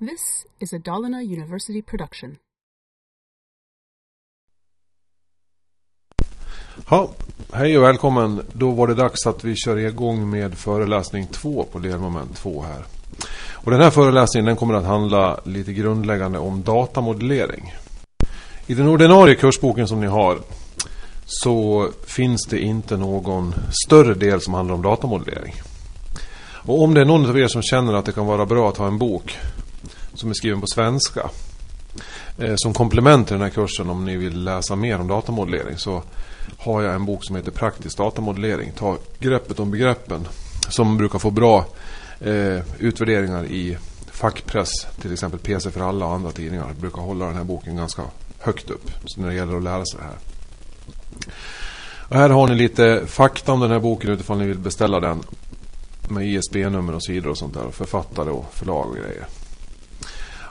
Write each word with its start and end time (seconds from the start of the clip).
This 0.00 0.46
is 0.58 0.72
a 0.72 0.78
Dalarna 0.78 1.22
University 1.22 1.82
production. 1.82 2.36
Ja, 6.90 7.10
hej 7.52 7.78
och 7.78 7.84
välkommen. 7.84 8.42
Då 8.52 8.70
var 8.70 8.86
det 8.86 8.94
dags 8.94 9.26
att 9.26 9.44
vi 9.44 9.56
kör 9.56 9.76
igång 9.76 10.30
med 10.30 10.58
föreläsning 10.58 11.26
2 11.26 11.64
på 11.72 11.78
delmoment 11.78 12.36
2 12.36 12.62
här. 12.62 12.84
Och 13.52 13.70
den 13.70 13.80
här 13.80 13.90
föreläsningen 13.90 14.44
den 14.44 14.56
kommer 14.56 14.74
att 14.74 14.84
handla 14.84 15.40
lite 15.44 15.72
grundläggande 15.72 16.38
om 16.38 16.62
datamodellering. 16.62 17.74
I 18.66 18.74
den 18.74 18.88
ordinarie 18.88 19.34
kursboken 19.34 19.88
som 19.88 20.00
ni 20.00 20.06
har 20.06 20.38
så 21.24 21.88
finns 22.06 22.46
det 22.46 22.60
inte 22.60 22.96
någon 22.96 23.54
större 23.86 24.14
del 24.14 24.40
som 24.40 24.54
handlar 24.54 24.74
om 24.74 24.82
datamodellering. 24.82 25.54
Och 26.62 26.82
om 26.82 26.94
det 26.94 27.00
är 27.00 27.04
någon 27.04 27.26
av 27.26 27.38
er 27.38 27.48
som 27.48 27.62
känner 27.62 27.94
att 27.94 28.04
det 28.04 28.12
kan 28.12 28.26
vara 28.26 28.46
bra 28.46 28.68
att 28.68 28.76
ha 28.76 28.86
en 28.86 28.98
bok 28.98 29.38
som 30.20 30.30
är 30.30 30.34
skriven 30.34 30.60
på 30.60 30.66
svenska 30.66 31.30
eh, 32.38 32.54
som 32.56 32.74
komplement 32.74 33.26
till 33.26 33.34
den 33.34 33.42
här 33.42 33.50
kursen 33.50 33.90
om 33.90 34.04
ni 34.04 34.16
vill 34.16 34.44
läsa 34.44 34.76
mer 34.76 35.00
om 35.00 35.08
datamodellering 35.08 35.78
så 35.78 36.02
har 36.58 36.82
jag 36.82 36.94
en 36.94 37.06
bok 37.06 37.24
som 37.24 37.36
heter 37.36 37.50
Praktisk 37.50 37.96
datamodellering. 37.96 38.72
Ta 38.76 38.98
greppet 39.18 39.60
om 39.60 39.70
begreppen 39.70 40.28
som 40.68 40.96
brukar 40.96 41.18
få 41.18 41.30
bra 41.30 41.66
eh, 42.20 42.60
utvärderingar 42.78 43.44
i 43.44 43.76
fackpress, 44.12 44.86
till 45.00 45.12
exempel 45.12 45.40
PC 45.40 45.70
för 45.70 45.80
alla 45.80 46.06
och 46.06 46.14
andra 46.14 46.30
tidningar. 46.32 46.72
Brukar 46.80 47.02
hålla 47.02 47.26
den 47.26 47.36
här 47.36 47.44
boken 47.44 47.76
ganska 47.76 48.02
högt 48.38 48.70
upp 48.70 48.90
så 49.04 49.20
när 49.20 49.28
det 49.28 49.34
gäller 49.34 49.56
att 49.56 49.62
lära 49.62 49.84
sig 49.84 50.00
det 50.00 50.04
här. 50.04 50.18
Och 52.08 52.16
här 52.16 52.28
har 52.30 52.48
ni 52.48 52.54
lite 52.54 53.06
fakta 53.06 53.52
om 53.52 53.60
den 53.60 53.70
här 53.70 53.78
boken 53.78 54.10
utifall 54.10 54.38
ni 54.38 54.46
vill 54.46 54.58
beställa 54.58 55.00
den 55.00 55.22
med 56.08 56.26
ISB-nummer 56.26 56.94
och 56.94 57.04
sidor 57.04 57.30
och 57.30 57.38
sånt 57.38 57.54
där. 57.54 57.70
Författare 57.70 58.30
och 58.30 58.46
förlag 58.52 58.88
och 58.88 58.96
grejer. 58.96 59.26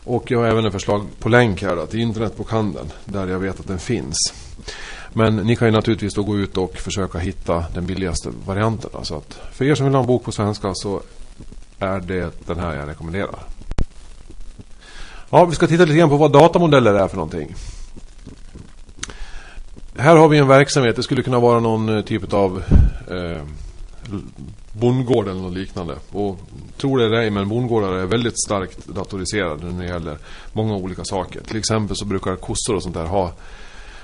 Och 0.09 0.31
jag 0.31 0.39
har 0.39 0.45
även 0.45 0.65
ett 0.65 0.73
förslag 0.73 1.07
på 1.19 1.29
länk 1.29 1.61
här 1.61 1.75
då, 1.75 1.85
till 1.85 1.99
internetbokhandeln 1.99 2.91
där 3.05 3.27
jag 3.27 3.39
vet 3.39 3.59
att 3.59 3.67
den 3.67 3.79
finns. 3.79 4.33
Men 5.13 5.35
ni 5.35 5.55
kan 5.55 5.67
ju 5.67 5.71
naturligtvis 5.71 6.13
då 6.13 6.23
gå 6.23 6.37
ut 6.37 6.57
och 6.57 6.77
försöka 6.77 7.19
hitta 7.19 7.65
den 7.73 7.85
billigaste 7.85 8.29
varianten. 8.45 8.89
Så 9.03 9.17
att 9.17 9.39
för 9.51 9.65
er 9.65 9.75
som 9.75 9.85
vill 9.85 9.93
ha 9.93 10.01
en 10.01 10.07
bok 10.07 10.23
på 10.23 10.31
svenska 10.31 10.73
så 10.73 11.01
är 11.79 11.99
det 11.99 12.31
den 12.47 12.59
här 12.59 12.75
jag 12.75 12.89
rekommenderar. 12.89 13.39
Ja, 15.29 15.45
vi 15.45 15.55
ska 15.55 15.67
titta 15.67 15.85
lite 15.85 15.97
grann 15.97 16.09
på 16.09 16.17
vad 16.17 16.31
datamodeller 16.31 16.93
är 16.93 17.07
för 17.07 17.15
någonting. 17.15 17.55
Här 19.97 20.15
har 20.15 20.27
vi 20.27 20.37
en 20.37 20.47
verksamhet. 20.47 20.95
Det 20.95 21.03
skulle 21.03 21.23
kunna 21.23 21.39
vara 21.39 21.59
någon 21.59 21.97
eh, 21.97 22.03
typ 22.03 22.33
av 22.33 22.63
eh, 23.07 23.43
bondgård 24.71 25.27
eller 25.27 25.41
något 25.41 25.53
liknande. 25.53 25.95
Och 26.11 26.39
tror 26.77 26.97
det 26.97 27.05
eller 27.05 27.17
ej, 27.17 27.29
men 27.29 27.49
bondgårdar 27.49 27.93
är 27.93 28.05
väldigt 28.05 28.43
starkt 28.43 28.87
datoriserade 28.87 29.71
när 29.71 29.83
det 29.83 29.89
gäller 29.89 30.17
många 30.53 30.75
olika 30.75 31.03
saker. 31.03 31.41
Till 31.41 31.57
exempel 31.57 31.95
så 31.95 32.05
brukar 32.05 32.35
kossor 32.35 32.75
och 32.75 32.83
sånt 32.83 32.95
där 32.95 33.05
ha 33.05 33.33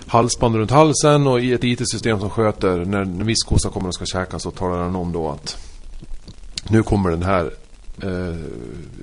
halsband 0.07 0.55
runt 0.55 0.71
halsen 0.71 1.27
och 1.27 1.39
i 1.39 1.53
ett 1.53 1.63
IT-system 1.63 2.19
som 2.19 2.29
sköter 2.29 2.85
när 2.85 3.01
en 3.01 3.25
viss 3.25 3.43
kossa 3.43 3.69
kommer 3.69 3.87
och 3.87 3.95
ska 3.95 4.05
käka 4.05 4.39
så 4.39 4.51
talar 4.51 4.83
den 4.83 4.95
om 4.95 5.11
då 5.11 5.29
att 5.29 5.57
nu 6.69 6.83
kommer 6.83 7.09
den 7.09 7.23
här 7.23 7.45
eh, 8.03 8.35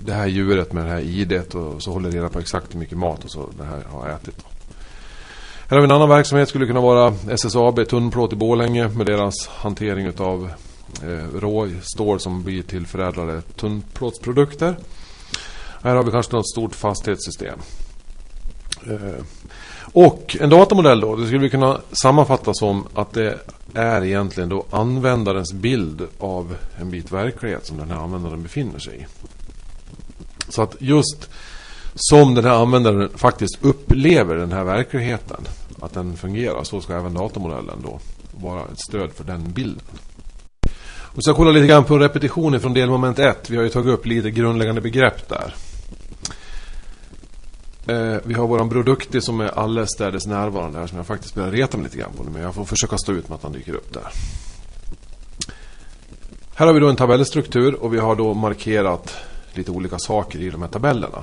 det 0.04 0.12
här 0.12 0.26
djuret 0.26 0.72
med 0.72 0.84
det 0.84 0.90
här 0.90 1.00
idet 1.00 1.54
och 1.54 1.82
så 1.82 1.92
håller 1.92 2.10
reda 2.10 2.28
på 2.28 2.38
exakt 2.38 2.74
hur 2.74 2.78
mycket 2.78 2.98
mat 2.98 3.24
och 3.24 3.30
så 3.30 3.50
det 3.58 3.64
här 3.64 3.82
har 3.90 4.08
ätit. 4.08 4.36
Då. 4.38 4.44
Här 5.68 5.76
har 5.76 5.78
vi 5.78 5.84
en 5.84 5.96
annan 5.96 6.08
verksamhet 6.08 6.48
skulle 6.48 6.66
kunna 6.66 6.80
vara 6.80 7.14
SSAB 7.30 7.88
Tunnplåt 7.88 8.32
i 8.32 8.36
Bålänge 8.36 8.88
med 8.88 9.06
deras 9.06 9.48
hantering 9.48 10.06
utav 10.06 10.50
eh, 11.02 11.38
råstål 11.40 12.20
som 12.20 12.42
blir 12.42 12.62
till 12.62 12.86
förädlade 12.86 13.42
tunnplåtsprodukter. 13.42 14.76
Här 15.82 15.94
har 15.94 16.02
vi 16.02 16.10
kanske 16.10 16.36
något 16.36 16.50
stort 16.50 16.74
fastighetssystem. 16.74 17.58
Eh, 18.86 19.24
och 19.92 20.36
en 20.40 20.50
datamodell 20.50 21.00
då, 21.00 21.16
det 21.16 21.26
skulle 21.26 21.40
vi 21.40 21.50
kunna 21.50 21.80
sammanfatta 21.92 22.54
som 22.54 22.86
att 22.94 23.12
det 23.12 23.38
är 23.74 24.04
egentligen 24.04 24.48
då 24.48 24.64
användarens 24.70 25.52
bild 25.52 26.06
av 26.18 26.56
en 26.80 26.90
bit 26.90 27.12
verklighet 27.12 27.66
som 27.66 27.76
den 27.76 27.90
här 27.90 27.96
användaren 27.96 28.42
befinner 28.42 28.78
sig 28.78 28.96
i. 28.96 29.06
Så 30.48 30.62
att 30.62 30.76
just 30.78 31.30
som 31.94 32.34
den 32.34 32.44
här 32.44 32.62
användaren 32.62 33.08
faktiskt 33.14 33.58
upplever 33.64 34.36
den 34.36 34.52
här 34.52 34.64
verkligheten, 34.64 35.44
att 35.80 35.94
den 35.94 36.16
fungerar, 36.16 36.64
så 36.64 36.80
ska 36.80 36.94
även 36.94 37.14
datamodellen 37.14 37.82
då 37.82 38.00
vara 38.40 38.62
ett 38.62 38.80
stöd 38.80 39.12
för 39.12 39.24
den 39.24 39.52
bilden. 39.52 39.84
Och 41.14 41.24
så 41.24 41.34
kolla 41.34 41.50
lite 41.50 41.66
grann 41.66 41.84
på 41.84 41.98
repetitioner 41.98 42.58
från 42.58 42.74
delmoment 42.74 43.18
1. 43.18 43.50
Vi 43.50 43.56
har 43.56 43.64
ju 43.64 43.68
tagit 43.68 43.92
upp 43.92 44.06
lite 44.06 44.30
grundläggande 44.30 44.80
begrepp 44.80 45.28
där. 45.28 45.54
Eh, 47.86 48.20
vi 48.24 48.34
har 48.34 48.46
våran 48.46 48.68
Brodukti 48.68 49.20
som 49.20 49.40
är 49.40 49.58
allestädes 49.58 50.26
närvarande 50.26 50.78
här 50.78 50.86
som 50.86 50.96
jag 50.96 51.06
faktiskt 51.06 51.34
börjar 51.34 51.50
reta 51.50 51.76
mig 51.76 51.84
lite 51.84 51.98
grann 51.98 52.12
på 52.16 52.24
nu. 52.24 52.30
Men 52.30 52.42
jag 52.42 52.54
får 52.54 52.64
försöka 52.64 52.98
stå 52.98 53.12
ut 53.12 53.28
med 53.28 53.36
att 53.36 53.42
han 53.42 53.52
dyker 53.52 53.74
upp 53.74 53.92
där. 53.92 54.08
Här 56.54 56.66
har 56.66 56.72
vi 56.72 56.80
då 56.80 56.88
en 56.88 56.96
tabellstruktur 56.96 57.74
och 57.74 57.94
vi 57.94 57.98
har 57.98 58.16
då 58.16 58.34
markerat 58.34 59.16
lite 59.54 59.70
olika 59.70 59.98
saker 59.98 60.38
i 60.38 60.50
de 60.50 60.62
här 60.62 60.68
tabellerna. 60.68 61.22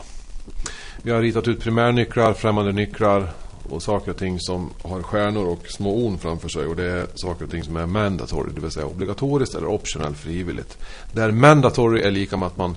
Vi 1.02 1.12
har 1.12 1.22
ritat 1.22 1.48
ut 1.48 1.62
primärnycklar, 1.62 2.34
främmande 2.34 2.72
nycklar 2.72 3.30
och 3.72 3.84
saker 3.84 4.12
och 4.12 4.18
ting 4.18 4.40
som 4.40 4.70
har 4.82 5.04
stjärnor 5.04 5.48
och 5.48 5.68
små 5.68 6.06
on 6.06 6.18
framför 6.18 6.50
sig. 6.50 6.66
Och 6.66 6.76
det 6.76 6.84
är 6.84 7.08
saker 7.16 7.46
och 7.46 7.52
ting 7.52 7.64
som 7.64 7.76
är 7.76 7.86
mandatory, 7.86 8.52
det 8.56 8.62
vill 8.62 8.72
säga 8.72 8.86
obligatoriskt 8.86 9.56
eller 9.56 9.68
optional 9.68 10.16
frivilligt. 10.16 10.78
Där 11.14 11.32
mandatory 11.32 12.02
är 12.02 12.12
lika 12.12 12.38
med 12.38 12.48
att 12.48 12.58
man 12.58 12.76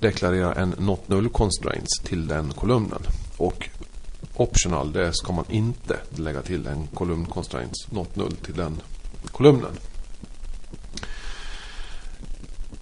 deklarerar 0.00 0.54
en 0.54 0.74
not 0.78 1.08
null 1.08 1.28
constraints 1.28 2.00
till 2.04 2.26
den 2.26 2.52
kolumnen. 2.52 3.02
Och 3.36 3.68
optional, 4.36 4.92
det 4.92 5.12
ska 5.12 5.32
man 5.32 5.44
inte 5.48 5.96
lägga 6.16 6.42
till 6.42 6.66
en 6.66 6.86
kolumn 6.94 7.26
constraints 7.26 7.90
not 7.90 8.16
null 8.16 8.36
till 8.36 8.54
den 8.54 8.80
kolumnen. 9.32 9.72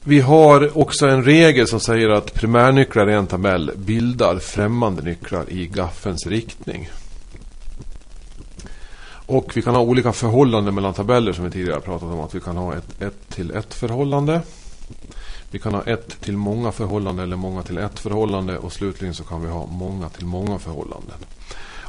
Vi 0.05 0.21
har 0.21 0.79
också 0.79 1.07
en 1.07 1.25
regel 1.25 1.67
som 1.67 1.81
säger 1.81 2.09
att 2.09 2.35
primärnycklar 2.35 3.11
i 3.11 3.13
en 3.13 3.27
tabell 3.27 3.71
bildar 3.77 4.39
främmande 4.39 5.03
nycklar 5.03 5.45
i 5.49 5.67
gaffens 5.67 6.27
riktning. 6.27 6.91
Och 9.33 9.57
vi 9.57 9.63
kan 9.63 9.75
ha 9.75 9.83
olika 9.83 10.13
förhållanden 10.13 10.75
mellan 10.75 10.95
tabeller 10.95 11.33
som 11.33 11.45
vi 11.45 11.51
tidigare 11.51 11.81
pratat 11.81 12.09
om. 12.09 12.21
Att 12.21 12.35
vi 12.35 12.41
kan 12.41 12.57
ha 12.57 12.75
ett 12.75 13.03
1 13.03 13.15
till 13.29 13.51
1 13.51 13.75
förhållande. 13.75 14.41
Vi 15.51 15.59
kan 15.59 15.75
ha 15.75 15.83
ett 15.83 16.21
till 16.21 16.37
många 16.37 16.73
förhållanden 16.73 17.25
eller 17.25 17.37
många 17.37 17.63
till 17.63 17.79
ett 17.79 17.99
förhållande. 17.99 18.59
Och 18.59 18.73
slutligen 18.73 19.15
så 19.15 19.25
kan 19.25 19.43
vi 19.43 19.49
ha 19.49 19.67
många 19.67 20.09
till 20.09 20.27
många 20.27 20.59
förhållanden. 20.59 21.17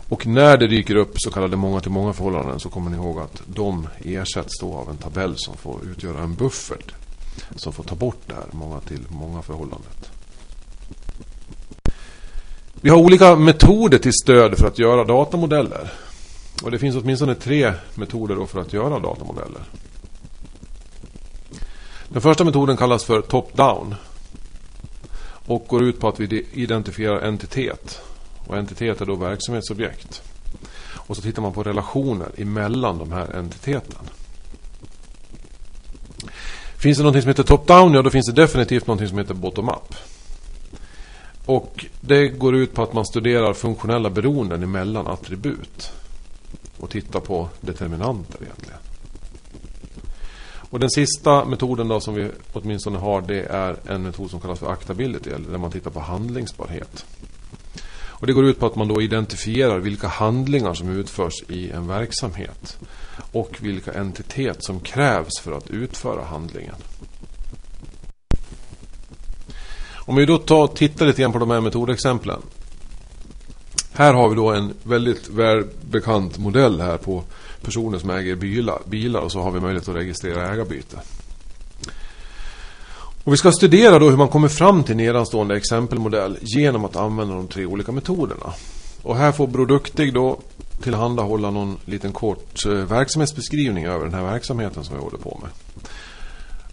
Och 0.09 0.27
när 0.27 0.57
det 0.57 0.67
dyker 0.67 0.95
upp 0.95 1.13
så 1.15 1.31
kallade 1.31 1.57
många 1.57 1.79
till 1.79 1.91
många 1.91 2.13
förhållanden 2.13 2.59
så 2.59 2.69
kommer 2.69 2.91
ni 2.91 2.97
ihåg 2.97 3.19
att 3.19 3.41
de 3.45 3.87
ersätts 4.03 4.59
då 4.59 4.73
av 4.73 4.89
en 4.89 4.97
tabell 4.97 5.33
som 5.37 5.57
får 5.57 5.79
utgöra 5.91 6.23
en 6.23 6.35
buffert. 6.35 6.93
Som 7.55 7.73
får 7.73 7.83
ta 7.83 7.95
bort 7.95 8.21
det 8.25 8.33
här 8.33 8.47
många 8.51 8.79
till 8.79 9.05
många 9.09 9.41
förhållandet. 9.41 10.11
Vi 12.81 12.89
har 12.89 12.97
olika 12.97 13.35
metoder 13.35 13.97
till 13.97 14.13
stöd 14.13 14.57
för 14.57 14.67
att 14.67 14.79
göra 14.79 15.03
datamodeller. 15.03 15.91
Och 16.63 16.71
det 16.71 16.79
finns 16.79 16.95
åtminstone 16.95 17.35
tre 17.35 17.73
metoder 17.95 18.45
för 18.45 18.61
att 18.61 18.73
göra 18.73 18.99
datamodeller. 18.99 19.61
Den 22.09 22.21
första 22.21 22.43
metoden 22.43 22.77
kallas 22.77 23.03
för 23.03 23.21
top-down. 23.21 23.95
Och 25.45 25.65
går 25.67 25.83
ut 25.83 25.99
på 25.99 26.07
att 26.07 26.19
vi 26.19 26.45
identifierar 26.53 27.21
entitet. 27.21 28.01
Och 28.47 28.57
entitet 28.57 29.01
är 29.01 29.05
då 29.05 29.15
verksamhetsobjekt. 29.15 30.21
Och 30.91 31.15
så 31.15 31.21
tittar 31.21 31.41
man 31.41 31.53
på 31.53 31.63
relationer 31.63 32.31
emellan 32.37 32.97
de 32.97 33.11
här 33.11 33.35
entiteten. 33.35 34.05
Finns 36.77 36.97
det 36.97 37.03
något 37.03 37.21
som 37.21 37.27
heter 37.27 37.43
top-down, 37.43 37.93
ja 37.93 38.01
då 38.01 38.09
finns 38.09 38.25
det 38.25 38.41
definitivt 38.41 38.87
något 38.87 39.09
som 39.09 39.17
heter 39.17 39.33
bottom-up. 39.33 39.95
Och 41.45 41.85
det 42.01 42.27
går 42.27 42.55
ut 42.55 42.73
på 42.73 42.83
att 42.83 42.93
man 42.93 43.05
studerar 43.05 43.53
funktionella 43.53 44.09
beroenden 44.09 44.63
emellan 44.63 45.07
attribut. 45.07 45.91
Och 46.83 46.89
titta 46.89 47.19
på 47.19 47.49
determinanter 47.61 48.39
egentligen. 48.41 48.79
Och 50.69 50.79
den 50.79 50.89
sista 50.89 51.45
metoden 51.45 51.87
då 51.87 51.99
som 51.99 52.13
vi 52.13 52.29
åtminstone 52.53 52.97
har 52.97 53.21
det 53.21 53.43
är 53.43 53.75
en 53.87 54.03
metod 54.03 54.29
som 54.29 54.39
kallas 54.39 54.59
för 54.59 54.71
actability. 54.71 55.29
Eller 55.29 55.49
där 55.49 55.57
man 55.57 55.71
tittar 55.71 55.91
på 55.91 55.99
handlingsbarhet. 55.99 57.05
Och 57.93 58.27
det 58.27 58.33
går 58.33 58.45
ut 58.45 58.59
på 58.59 58.65
att 58.65 58.75
man 58.75 58.87
då 58.87 59.01
identifierar 59.01 59.79
vilka 59.79 60.07
handlingar 60.07 60.73
som 60.73 60.89
utförs 60.89 61.43
i 61.49 61.69
en 61.69 61.87
verksamhet. 61.87 62.77
Och 63.31 63.57
vilka 63.61 63.93
entitet 63.93 64.63
som 64.63 64.79
krävs 64.79 65.39
för 65.39 65.51
att 65.51 65.69
utföra 65.69 66.23
handlingen. 66.23 66.75
Om 69.93 70.15
vi 70.15 70.25
då 70.25 70.37
tar, 70.37 70.67
tittar 70.67 71.05
lite 71.05 71.21
grann 71.21 71.33
på 71.33 71.39
de 71.39 71.51
här 71.51 71.61
metodexemplen. 71.61 72.41
Här 73.95 74.13
har 74.13 74.29
vi 74.29 74.35
då 74.35 74.51
en 74.51 74.73
väldigt 74.83 75.29
välbekant 75.29 76.37
modell 76.37 76.81
här 76.81 76.97
på 76.97 77.23
personer 77.61 77.99
som 77.99 78.09
äger 78.09 78.35
bilar, 78.35 78.79
bilar 78.85 79.19
och 79.19 79.31
så 79.31 79.41
har 79.41 79.51
vi 79.51 79.59
möjlighet 79.59 79.89
att 79.89 79.95
registrera 79.95 80.53
ägarbyte. 80.53 80.97
Och 83.23 83.33
vi 83.33 83.37
ska 83.37 83.51
studera 83.51 83.99
då 83.99 84.09
hur 84.09 84.17
man 84.17 84.27
kommer 84.27 84.47
fram 84.47 84.83
till 84.83 84.95
nedanstående 84.95 85.57
exempelmodell 85.57 86.37
genom 86.41 86.85
att 86.85 86.95
använda 86.95 87.35
de 87.35 87.47
tre 87.47 87.65
olika 87.65 87.91
metoderna. 87.91 88.53
Och 89.01 89.17
här 89.17 89.31
får 89.31 89.47
Bror 89.47 89.65
Duktig 89.65 90.13
då 90.13 90.39
tillhandahålla 90.81 91.51
någon 91.51 91.77
liten 91.85 92.11
kort 92.11 92.65
eh, 92.65 92.71
verksamhetsbeskrivning 92.71 93.85
över 93.85 94.05
den 94.05 94.13
här 94.13 94.23
verksamheten 94.23 94.83
som 94.83 94.95
vi 94.95 95.01
håller 95.01 95.17
på 95.17 95.39
med. 95.41 95.51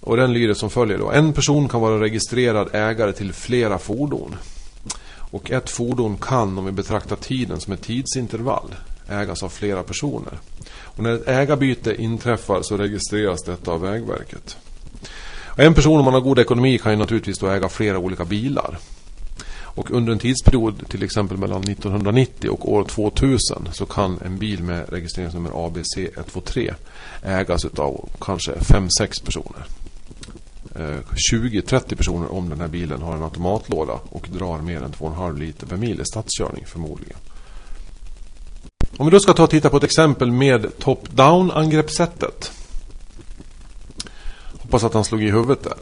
Och 0.01 0.17
den 0.17 0.33
lyder 0.33 0.55
som 0.55 0.71
följer 0.71 0.99
då. 0.99 1.11
En 1.11 1.33
person 1.33 1.69
kan 1.69 1.81
vara 1.81 2.01
registrerad 2.01 2.69
ägare 2.73 3.13
till 3.13 3.33
flera 3.33 3.79
fordon. 3.79 4.37
Och 5.31 5.51
ett 5.51 5.71
fordon 5.71 6.17
kan, 6.17 6.59
om 6.59 6.65
vi 6.65 6.73
betraktar 6.73 7.17
tiden 7.17 7.61
som 7.61 7.73
ett 7.73 7.83
tidsintervall, 7.83 8.75
ägas 9.09 9.43
av 9.43 9.49
flera 9.49 9.83
personer. 9.83 10.39
Och 10.73 11.03
när 11.03 11.15
ett 11.15 11.29
ägarbyte 11.29 12.03
inträffar 12.03 12.63
så 12.63 12.77
registreras 12.77 13.43
detta 13.43 13.73
av 13.73 13.81
Vägverket. 13.81 14.57
Och 15.47 15.59
en 15.59 15.75
person 15.75 15.99
om 15.99 16.05
man 16.05 16.15
har 16.15 16.21
god 16.21 16.39
ekonomi 16.39 16.79
kan 16.79 16.93
ju 16.93 16.99
naturligtvis 16.99 17.39
då 17.39 17.49
äga 17.49 17.69
flera 17.69 17.99
olika 17.99 18.25
bilar. 18.25 18.79
Och 19.81 19.91
under 19.91 20.13
en 20.13 20.19
tidsperiod, 20.19 20.89
till 20.89 21.03
exempel 21.03 21.37
mellan 21.37 21.63
1990 21.63 22.51
och 22.51 22.73
år 22.73 22.85
2000, 22.85 23.69
så 23.73 23.87
kan 23.87 24.19
en 24.25 24.39
bil 24.39 24.63
med 24.63 24.89
registreringsnummer 24.89 25.67
ABC 25.67 25.97
123 25.97 26.75
ägas 27.23 27.65
av 27.65 28.09
kanske 28.21 28.53
5-6 28.53 29.25
personer. 29.25 29.65
Eh, 30.75 30.99
20-30 31.33 31.97
personer 31.97 32.33
om 32.33 32.49
den 32.49 32.61
här 32.61 32.69
bilen 32.69 33.03
har 33.03 33.17
en 33.17 33.23
automatlåda 33.23 33.93
och 34.11 34.29
drar 34.33 34.59
mer 34.59 34.83
än 34.83 34.93
2,5 34.93 35.39
liter 35.39 35.67
per 35.67 35.77
mil 35.77 36.01
i 36.01 36.05
stadskörning 36.05 36.65
förmodligen. 36.67 37.17
Om 38.97 39.07
vi 39.07 39.13
då 39.13 39.21
ska 39.21 39.33
ta 39.33 39.43
och 39.43 39.51
titta 39.51 39.71
på 39.71 39.77
ett 39.77 39.85
exempel 39.85 40.31
med 40.31 40.79
top-down 40.79 41.51
angreppssättet. 41.51 42.53
Hoppas 44.59 44.85
att 44.85 44.95
han 44.95 45.05
slog 45.05 45.23
i 45.23 45.31
huvudet 45.31 45.63
där. 45.63 45.79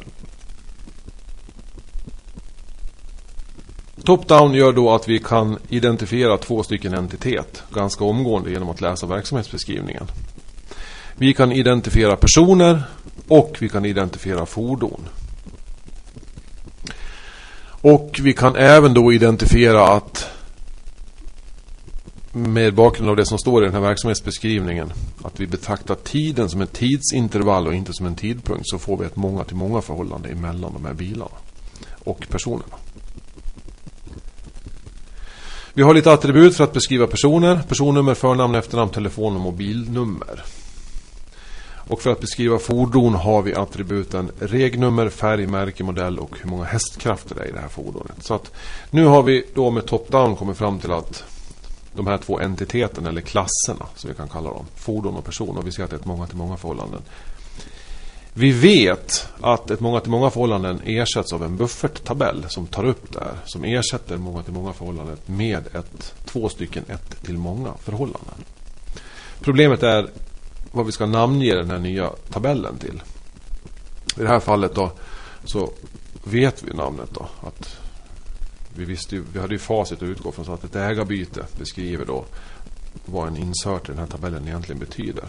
Top-down 4.05 4.55
gör 4.55 4.73
då 4.73 4.94
att 4.94 5.08
vi 5.08 5.19
kan 5.19 5.58
identifiera 5.69 6.38
två 6.38 6.62
stycken 6.62 6.94
entitet 6.94 7.62
ganska 7.70 8.05
omgående 8.05 8.50
genom 8.50 8.69
att 8.69 8.81
läsa 8.81 9.06
verksamhetsbeskrivningen. 9.06 10.06
Vi 11.19 11.35
kan 11.35 11.53
identifiera 11.53 12.17
personer 12.17 12.82
och 13.29 13.56
vi 13.61 13.69
kan 13.69 13.85
identifiera 13.85 14.47
fordon. 14.47 15.09
Och 17.81 18.20
vi 18.23 18.32
kan 18.32 18.56
även 18.56 18.94
då 18.94 19.12
identifiera 19.12 19.88
att 19.88 20.26
med 22.32 22.75
bakgrund 22.75 23.11
av 23.11 23.17
det 23.17 23.26
som 23.26 23.38
står 23.38 23.62
i 23.62 23.67
den 23.67 23.75
här 23.75 23.81
verksamhetsbeskrivningen 23.81 24.93
att 25.23 25.41
vi 25.41 25.47
betraktar 25.47 25.94
tiden 25.94 26.49
som 26.49 26.61
ett 26.61 26.73
tidsintervall 26.73 27.67
och 27.67 27.75
inte 27.75 27.93
som 27.93 28.06
en 28.06 28.15
tidpunkt 28.15 28.69
så 28.69 28.79
får 28.79 28.97
vi 28.97 29.06
ett 29.06 29.17
många 29.17 29.44
till 29.44 29.56
många 29.56 29.81
förhållande 29.81 30.29
emellan 30.29 30.73
de 30.73 30.85
här 30.85 30.94
bilarna 30.94 31.37
och 32.05 32.26
personerna. 32.31 32.76
Vi 35.75 35.82
har 35.82 35.94
lite 35.94 36.12
attribut 36.12 36.56
för 36.56 36.65
att 36.65 36.73
beskriva 36.73 37.06
personer. 37.06 37.61
Personnummer, 37.69 38.15
förnamn, 38.15 38.55
efternamn, 38.55 38.91
telefon 38.91 39.35
och 39.35 39.41
mobilnummer. 39.41 40.44
Och 41.88 42.02
för 42.02 42.11
att 42.11 42.20
beskriva 42.20 42.58
fordon 42.58 43.14
har 43.14 43.43
vi 43.43 43.55
attributen 43.55 44.31
regnummer, 44.38 45.08
färg, 45.08 45.46
märke, 45.46 45.85
modell 45.85 46.19
och 46.19 46.38
hur 46.43 46.50
många 46.50 46.64
hästkrafter 46.64 47.35
det 47.35 47.40
är 47.40 47.49
i 47.49 47.52
det 47.52 47.61
här 47.61 47.69
fordonet. 47.69 48.17
Så 48.23 48.35
att 48.35 48.52
nu 48.90 49.05
har 49.05 49.23
vi 49.23 49.44
då 49.55 49.70
med 49.70 49.87
top-down 49.87 50.37
kommit 50.37 50.56
fram 50.56 50.79
till 50.79 50.93
att 50.93 51.25
de 51.94 52.06
här 52.06 52.19
två 52.19 52.38
entiteterna 52.40 53.08
eller 53.08 53.20
klasserna 53.20 53.87
som 53.94 54.11
vi 54.11 54.17
kan 54.17 54.29
kalla 54.29 54.50
dem, 54.50 54.67
fordon 54.76 55.17
och 55.17 55.25
person 55.25 55.56
och 55.56 55.67
vi 55.67 55.73
ser 55.73 55.85
att 55.85 55.90
det 55.90 55.96
är 55.96 56.00
ett 56.00 56.06
många 56.06 56.26
till 56.26 56.37
många 56.37 56.56
förhållanden. 56.56 57.02
Vi 58.34 58.52
vet 58.52 59.29
att 59.41 59.70
ett 59.70 59.81
många 59.81 60.00
till 60.00 60.11
många 60.11 60.31
förhållanden 60.31 60.81
ersätts 60.84 61.32
av 61.32 61.43
en 61.43 61.56
bufferttabell 61.56 62.44
som 62.49 62.67
tar 62.67 62.84
upp 62.84 63.12
det 63.12 63.20
här. 63.20 63.34
Som 63.44 63.64
ersätter 63.64 64.17
många 64.17 64.43
till 64.43 64.52
många 64.52 64.73
förhållanden 64.73 65.17
med 65.26 65.67
ett, 65.67 66.14
två 66.25 66.49
stycken 66.49 66.84
ett 66.88 67.23
till 67.23 67.38
många 67.38 67.73
förhållanden. 67.84 68.34
Problemet 69.41 69.82
är 69.82 70.08
vad 70.73 70.87
vi 70.87 70.93
ska 70.93 71.06
namnge 71.06 71.55
den 71.55 71.70
här 71.70 71.79
nya 71.79 72.11
tabellen 72.31 72.79
till. 72.79 73.03
I 74.17 74.23
det 74.23 74.29
här 74.29 74.41
fallet 74.41 74.75
då 74.75 74.93
så 75.44 75.73
vet 76.25 76.62
vi 76.62 76.75
namnet 76.75 77.11
då. 77.15 77.29
Att 77.41 77.79
vi, 78.76 78.85
visste 78.85 79.15
ju, 79.15 79.25
vi 79.32 79.41
hade 79.41 79.55
ju 79.55 79.59
facit 79.59 80.03
att 80.03 80.09
utgå 80.09 80.32
från 80.32 80.44
så 80.44 80.53
att 80.53 80.65
ett 80.65 80.76
ägarbyte 80.76 81.47
beskriver 81.59 82.05
då 82.05 82.25
vad 83.05 83.29
en 83.29 83.37
insert 83.37 83.88
i 83.88 83.93
den 83.93 83.99
här 83.99 84.06
tabellen 84.06 84.49
egentligen 84.49 84.79
betyder. 84.79 85.25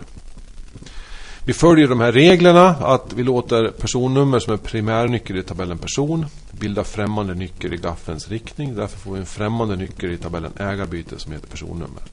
Vi 1.45 1.53
följer 1.53 1.87
de 1.87 1.99
här 1.99 2.11
reglerna 2.11 2.67
att 2.67 3.13
vi 3.13 3.23
låter 3.23 3.71
personnummer 3.71 4.39
som 4.39 4.53
är 4.53 4.57
primärnyckel 4.57 5.37
i 5.37 5.43
tabellen 5.43 5.77
person 5.77 6.25
bilda 6.51 6.83
främmande 6.83 7.33
nyckel 7.33 7.73
i 7.73 7.77
gaffelns 7.77 8.29
riktning. 8.29 8.75
Därför 8.75 8.97
får 8.97 9.13
vi 9.13 9.19
en 9.19 9.25
främmande 9.25 9.75
nyckel 9.75 10.11
i 10.11 10.17
tabellen 10.17 10.51
ägarbyte 10.57 11.19
som 11.19 11.31
heter 11.33 11.47
personnummer. 11.47 12.03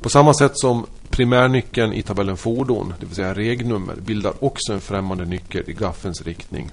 På 0.00 0.08
samma 0.08 0.34
sätt 0.34 0.52
som 0.54 0.86
primärnyckeln 1.18 1.92
i 1.92 2.02
tabellen 2.02 2.36
fordon, 2.36 2.94
det 3.00 3.06
vill 3.06 3.14
säga 3.14 3.34
regnummer, 3.34 3.96
bildar 3.96 4.44
också 4.44 4.72
en 4.72 4.80
främmande 4.80 5.24
nyckel 5.24 5.64
i 5.66 5.72
gaffelns 5.72 6.22
riktning 6.22 6.70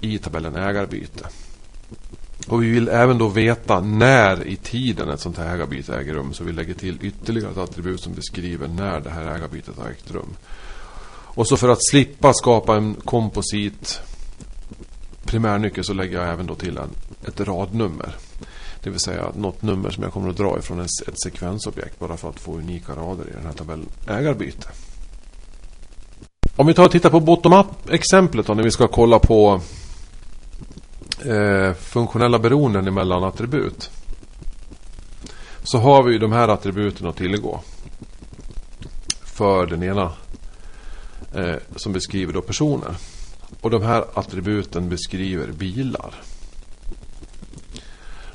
i 0.00 0.18
tabellen 0.18 0.56
ägarbyte. 0.56 1.28
Och 2.48 2.62
vi 2.62 2.70
vill 2.70 2.88
även 2.88 3.18
då 3.18 3.28
veta 3.28 3.80
när 3.80 4.46
i 4.46 4.56
tiden 4.56 5.08
ett 5.08 5.20
sånt 5.20 5.38
här 5.38 5.54
ägarbyte 5.54 5.96
äger 5.96 6.14
rum. 6.14 6.32
Så 6.32 6.44
vi 6.44 6.52
lägger 6.52 6.74
till 6.74 6.98
ytterligare 7.02 7.50
ett 7.50 7.58
attribut 7.58 8.00
som 8.00 8.14
beskriver 8.14 8.68
när 8.68 9.00
det 9.00 9.10
här 9.10 9.36
ägarbytet 9.36 9.78
har 9.78 9.88
ägt 9.88 10.10
rum. 10.10 10.36
Och 11.08 11.46
så 11.46 11.56
för 11.56 11.68
att 11.68 11.86
slippa 11.90 12.32
skapa 12.32 12.76
en 12.76 12.94
komposit 12.94 14.00
primärnyckel 15.24 15.84
så 15.84 15.92
lägger 15.92 16.18
jag 16.18 16.32
även 16.32 16.46
då 16.46 16.54
till 16.54 16.78
en, 16.78 16.90
ett 17.26 17.40
radnummer. 17.40 18.16
Det 18.82 18.90
vill 18.90 19.00
säga 19.00 19.32
något 19.34 19.62
nummer 19.62 19.90
som 19.90 20.02
jag 20.02 20.12
kommer 20.12 20.30
att 20.30 20.36
dra 20.36 20.58
ifrån 20.58 20.80
ett 20.80 21.20
sekvensobjekt 21.24 21.98
bara 21.98 22.16
för 22.16 22.28
att 22.28 22.40
få 22.40 22.58
unika 22.58 22.92
rader 22.92 23.28
i 23.28 23.32
den 23.32 23.46
här 23.46 23.52
tabellen 23.52 23.88
ägarbyte. 24.08 24.68
Om 26.56 26.66
vi 26.66 26.74
tar 26.74 26.84
och 26.84 26.90
tittar 26.90 27.10
på 27.10 27.20
bottom-up-exemplet 27.20 28.48
när 28.48 28.62
vi 28.62 28.70
ska 28.70 28.88
kolla 28.88 29.18
på 29.18 29.60
eh, 31.24 31.72
funktionella 31.72 32.38
beroenden 32.38 32.94
mellan 32.94 33.24
attribut. 33.24 33.90
Så 35.62 35.78
har 35.78 36.02
vi 36.02 36.18
de 36.18 36.32
här 36.32 36.48
attributen 36.48 37.06
att 37.06 37.16
tillgå. 37.16 37.60
För 39.24 39.66
den 39.66 39.82
ena 39.82 40.12
eh, 41.34 41.56
som 41.76 41.92
beskriver 41.92 42.32
då 42.32 42.42
personer. 42.42 42.94
Och 43.60 43.70
de 43.70 43.82
här 43.82 44.04
attributen 44.14 44.88
beskriver 44.88 45.46
bilar. 45.46 46.14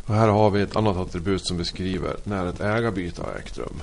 Och 0.05 0.15
här 0.15 0.27
har 0.27 0.50
vi 0.50 0.62
ett 0.62 0.75
annat 0.75 0.98
attribut 0.98 1.48
som 1.48 1.58
beskriver 1.58 2.15
när 2.24 2.46
ett 2.46 2.62
ägarbyte 2.62 3.22
har 3.22 3.39
ägt 3.39 3.58
rum. 3.58 3.81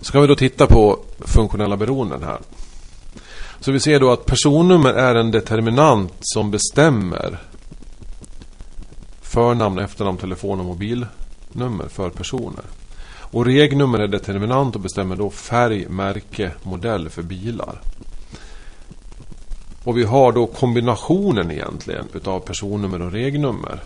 Så 0.00 0.12
kan 0.12 0.20
vi 0.20 0.26
då 0.26 0.34
titta 0.34 0.66
på 0.66 0.98
funktionella 1.20 1.76
beroenden 1.76 2.22
här. 2.22 2.38
Så 3.60 3.72
vi 3.72 3.80
ser 3.80 4.00
då 4.00 4.12
att 4.12 4.26
personnummer 4.26 4.92
är 4.92 5.14
en 5.14 5.30
determinant 5.30 6.12
som 6.20 6.50
bestämmer 6.50 7.38
förnamn, 9.22 9.78
efternamn, 9.78 10.18
telefon 10.18 10.60
och 10.60 10.66
mobilnummer 10.66 11.88
för 11.88 12.10
personer. 12.10 12.64
Och 13.18 13.44
regnummer 13.44 13.98
är 13.98 14.08
determinant 14.08 14.74
och 14.74 14.80
bestämmer 14.80 15.16
då 15.16 15.30
färg, 15.30 15.88
märke, 15.88 16.52
modell 16.62 17.08
för 17.08 17.22
bilar. 17.22 17.80
Och 19.84 19.98
vi 19.98 20.04
har 20.04 20.32
då 20.32 20.46
kombinationen 20.46 21.50
egentligen 21.50 22.04
utav 22.12 22.40
personnummer 22.40 23.02
och 23.02 23.12
regnummer 23.12 23.82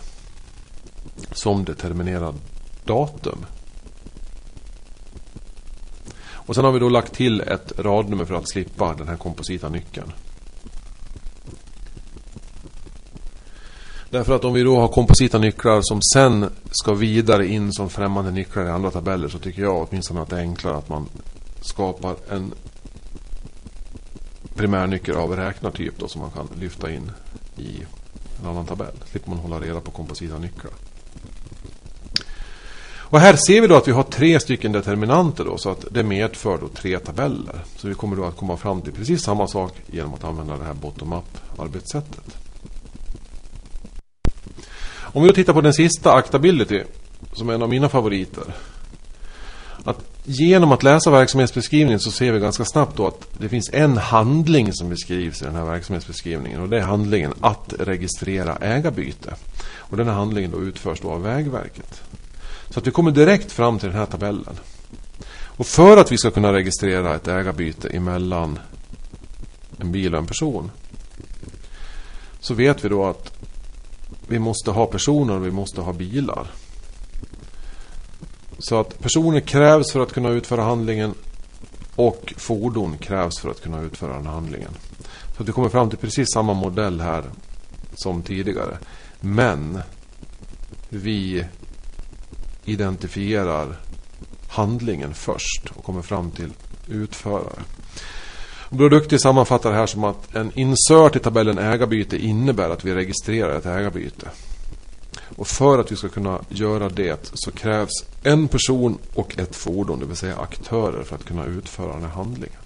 som 1.31 1.65
determinerat 1.65 2.35
datum. 2.85 3.45
Och 6.31 6.55
sen 6.55 6.65
har 6.65 6.71
vi 6.71 6.79
då 6.79 6.89
lagt 6.89 7.13
till 7.13 7.41
ett 7.41 7.71
radnummer 7.77 8.25
för 8.25 8.33
att 8.33 8.49
slippa 8.49 8.93
den 8.93 9.07
här 9.07 9.17
komposita 9.17 9.69
nyckeln. 9.69 10.11
Därför 14.09 14.35
att 14.35 14.45
om 14.45 14.53
vi 14.53 14.63
då 14.63 14.79
har 14.79 14.87
komposita 14.87 15.37
nycklar 15.37 15.81
som 15.81 16.01
sen 16.01 16.49
ska 16.71 16.93
vidare 16.93 17.47
in 17.47 17.73
som 17.73 17.89
främmande 17.89 18.31
nycklar 18.31 18.65
i 18.65 18.69
andra 18.69 18.91
tabeller 18.91 19.27
så 19.27 19.39
tycker 19.39 19.61
jag 19.61 19.87
åtminstone 19.89 20.21
att 20.21 20.29
det 20.29 20.35
är 20.35 20.41
enklare 20.41 20.77
att 20.77 20.89
man 20.89 21.09
skapar 21.61 22.15
en 22.29 22.53
primärnyckel 24.55 25.15
av 25.15 25.35
räknartyp 25.35 25.99
då 25.99 26.07
som 26.07 26.21
man 26.21 26.31
kan 26.31 26.47
lyfta 26.59 26.91
in 26.91 27.11
i 27.57 27.85
en 28.41 28.47
annan 28.49 28.65
tabell. 28.65 28.95
Slipper 29.11 29.29
man 29.29 29.39
hålla 29.39 29.59
reda 29.59 29.81
på 29.81 29.91
komposita 29.91 30.37
nycklar. 30.37 30.73
Och 33.11 33.19
här 33.19 33.35
ser 33.35 33.61
vi 33.61 33.67
då 33.67 33.75
att 33.75 33.87
vi 33.87 33.91
har 33.91 34.03
tre 34.03 34.39
stycken 34.39 34.71
determinanter 34.71 35.45
då, 35.45 35.57
så 35.57 35.69
att 35.69 35.85
det 35.91 36.03
medför 36.03 36.57
då 36.57 36.67
tre 36.67 36.99
tabeller. 36.99 37.63
Så 37.75 37.87
vi 37.87 37.93
kommer 37.93 38.15
då 38.15 38.25
att 38.25 38.37
komma 38.37 38.57
fram 38.57 38.81
till 38.81 38.93
precis 38.93 39.23
samma 39.23 39.47
sak 39.47 39.73
genom 39.87 40.13
att 40.13 40.23
använda 40.23 40.57
det 40.57 40.63
här 40.63 40.73
bottom-up 40.73 41.37
arbetssättet. 41.59 42.37
Om 44.93 45.21
vi 45.21 45.27
då 45.27 45.35
tittar 45.35 45.53
på 45.53 45.61
den 45.61 45.73
sista 45.73 46.13
Actability 46.13 46.83
som 47.33 47.49
är 47.49 47.53
en 47.53 47.61
av 47.61 47.69
mina 47.69 47.89
favoriter. 47.89 48.43
Att 49.83 49.99
genom 50.25 50.71
att 50.71 50.83
läsa 50.83 51.11
verksamhetsbeskrivningen 51.11 51.99
så 51.99 52.11
ser 52.11 52.31
vi 52.31 52.39
ganska 52.39 52.65
snabbt 52.65 52.97
då 52.97 53.07
att 53.07 53.27
det 53.37 53.49
finns 53.49 53.69
en 53.73 53.97
handling 53.97 54.73
som 54.73 54.89
beskrivs 54.89 55.41
i 55.41 55.45
den 55.45 55.55
här 55.55 55.65
verksamhetsbeskrivningen 55.65 56.61
och 56.61 56.69
det 56.69 56.77
är 56.77 56.81
handlingen 56.81 57.33
att 57.41 57.73
registrera 57.79 58.55
ägarbyte. 58.55 59.35
Och 59.77 59.97
den 59.97 60.07
här 60.07 60.13
handlingen 60.13 60.51
då 60.51 60.61
utförs 60.61 60.99
då 61.01 61.09
av 61.11 61.21
Vägverket. 61.21 62.01
Så 62.71 62.79
att 62.79 62.87
vi 62.87 62.91
kommer 62.91 63.11
direkt 63.11 63.51
fram 63.51 63.79
till 63.79 63.89
den 63.89 63.97
här 63.97 64.05
tabellen. 64.05 64.59
Och 65.33 65.67
för 65.67 65.97
att 65.97 66.11
vi 66.11 66.17
ska 66.17 66.31
kunna 66.31 66.53
registrera 66.53 67.15
ett 67.15 67.27
ägarbyte 67.27 67.89
emellan 67.89 68.59
en 69.77 69.91
bil 69.91 70.13
och 70.13 70.19
en 70.19 70.27
person 70.27 70.71
så 72.39 72.53
vet 72.53 72.85
vi 72.85 72.89
då 72.89 73.05
att 73.05 73.33
vi 74.27 74.39
måste 74.39 74.71
ha 74.71 74.85
personer 74.85 75.35
och 75.35 75.45
vi 75.45 75.51
måste 75.51 75.81
ha 75.81 75.93
bilar. 75.93 76.47
Så 78.59 78.79
att 78.79 78.99
personer 78.99 79.39
krävs 79.39 79.91
för 79.91 79.99
att 79.99 80.13
kunna 80.13 80.29
utföra 80.29 80.63
handlingen 80.63 81.13
och 81.95 82.33
fordon 82.37 82.97
krävs 82.97 83.39
för 83.39 83.49
att 83.49 83.61
kunna 83.61 83.81
utföra 83.81 84.13
den 84.13 84.25
handlingen. 84.25 84.71
Så 85.35 85.43
att 85.43 85.49
vi 85.49 85.51
kommer 85.51 85.69
fram 85.69 85.89
till 85.89 85.99
precis 85.99 86.27
samma 86.33 86.53
modell 86.53 87.01
här 87.01 87.23
som 87.95 88.21
tidigare. 88.21 88.77
Men 89.19 89.79
vi 90.89 91.45
identifierar 92.65 93.75
handlingen 94.47 95.13
först 95.13 95.71
och 95.75 95.83
kommer 95.83 96.01
fram 96.01 96.31
till 96.31 96.53
utförare. 96.87 97.61
Produkti 98.69 99.19
sammanfattar 99.19 99.71
det 99.71 99.77
här 99.77 99.85
som 99.85 100.03
att 100.03 100.35
en 100.35 100.51
insert 100.55 101.15
i 101.15 101.19
tabellen 101.19 101.57
ägarbyte 101.57 102.17
innebär 102.17 102.69
att 102.69 102.85
vi 102.85 102.93
registrerar 102.93 103.57
ett 103.57 103.65
ägarbyte. 103.65 104.29
Och 105.35 105.47
för 105.47 105.79
att 105.79 105.91
vi 105.91 105.95
ska 105.95 106.09
kunna 106.09 106.39
göra 106.49 106.89
det 106.89 107.31
så 107.33 107.51
krävs 107.51 108.05
en 108.23 108.47
person 108.47 108.97
och 109.13 109.39
ett 109.39 109.55
fordon, 109.55 109.99
det 109.99 110.05
vill 110.05 110.15
säga 110.15 110.37
aktörer 110.37 111.03
för 111.03 111.15
att 111.15 111.25
kunna 111.25 111.45
utföra 111.45 111.93
den 111.93 112.01
här 112.01 112.09
handlingen. 112.09 112.60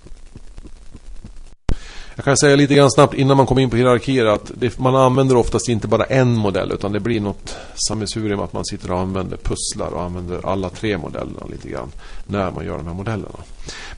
Jag 2.16 2.26
kan 2.26 2.38
säga 2.38 2.56
lite 2.56 2.76
grann 2.76 2.92
snabbt 2.92 3.14
innan 3.14 3.38
man 3.38 3.46
kommer 3.46 3.62
in 3.62 3.70
på 3.70 3.76
hierarkier 3.76 4.26
att 4.26 4.52
det, 4.56 4.80
man 4.80 4.96
använder 4.96 5.38
oftast 5.38 5.70
inte 5.70 5.88
bara 5.88 6.04
en 6.04 6.36
modell 6.36 6.72
utan 6.72 6.92
det 6.92 7.00
blir 7.00 7.20
något 7.20 7.56
sammelsurium 7.88 8.40
att 8.40 8.54
man 8.54 8.66
sitter 8.66 8.92
och 8.92 9.00
använder 9.00 9.38
pusslar 9.38 9.94
och 9.94 10.02
använder 10.02 10.50
alla 10.50 10.70
tre 10.70 10.98
modellerna 10.98 11.46
lite 11.50 11.70
grann 11.70 11.92
när 12.26 12.52
man 12.52 12.66
gör 12.66 12.78
de 12.78 12.88
här 12.88 12.94
modellerna. 12.94 13.40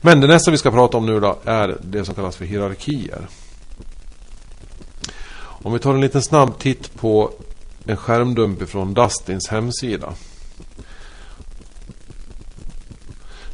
Men 0.00 0.20
det 0.20 0.26
nästa 0.26 0.50
vi 0.50 0.58
ska 0.58 0.70
prata 0.70 0.96
om 0.96 1.06
nu 1.06 1.20
då 1.20 1.38
är 1.44 1.78
det 1.82 2.04
som 2.04 2.14
kallas 2.14 2.36
för 2.36 2.44
hierarkier. 2.44 3.28
Om 5.40 5.72
vi 5.72 5.78
tar 5.78 5.94
en 5.94 6.00
liten 6.00 6.22
snabb 6.22 6.58
titt 6.58 6.94
på 6.94 7.30
en 7.84 7.96
skärmdump 7.96 8.68
från 8.68 8.94
Dustins 8.94 9.48
hemsida. 9.48 10.14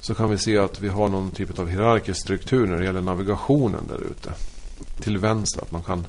Så 0.00 0.14
kan 0.14 0.30
vi 0.30 0.38
se 0.38 0.59
att 0.59 0.80
vi 0.80 0.88
har 0.88 1.09
någon 1.09 1.30
typ 1.30 1.59
av 1.59 1.68
hierarkisk 1.68 2.21
struktur 2.21 2.66
när 2.66 2.78
det 2.78 2.85
gäller 2.85 3.00
navigationen 3.00 3.88
där 3.88 4.00
ute. 4.11 4.33
Till 5.04 5.18
vänster 5.18 5.62
att 5.62 5.73
man 5.73 5.82
kan 5.82 6.06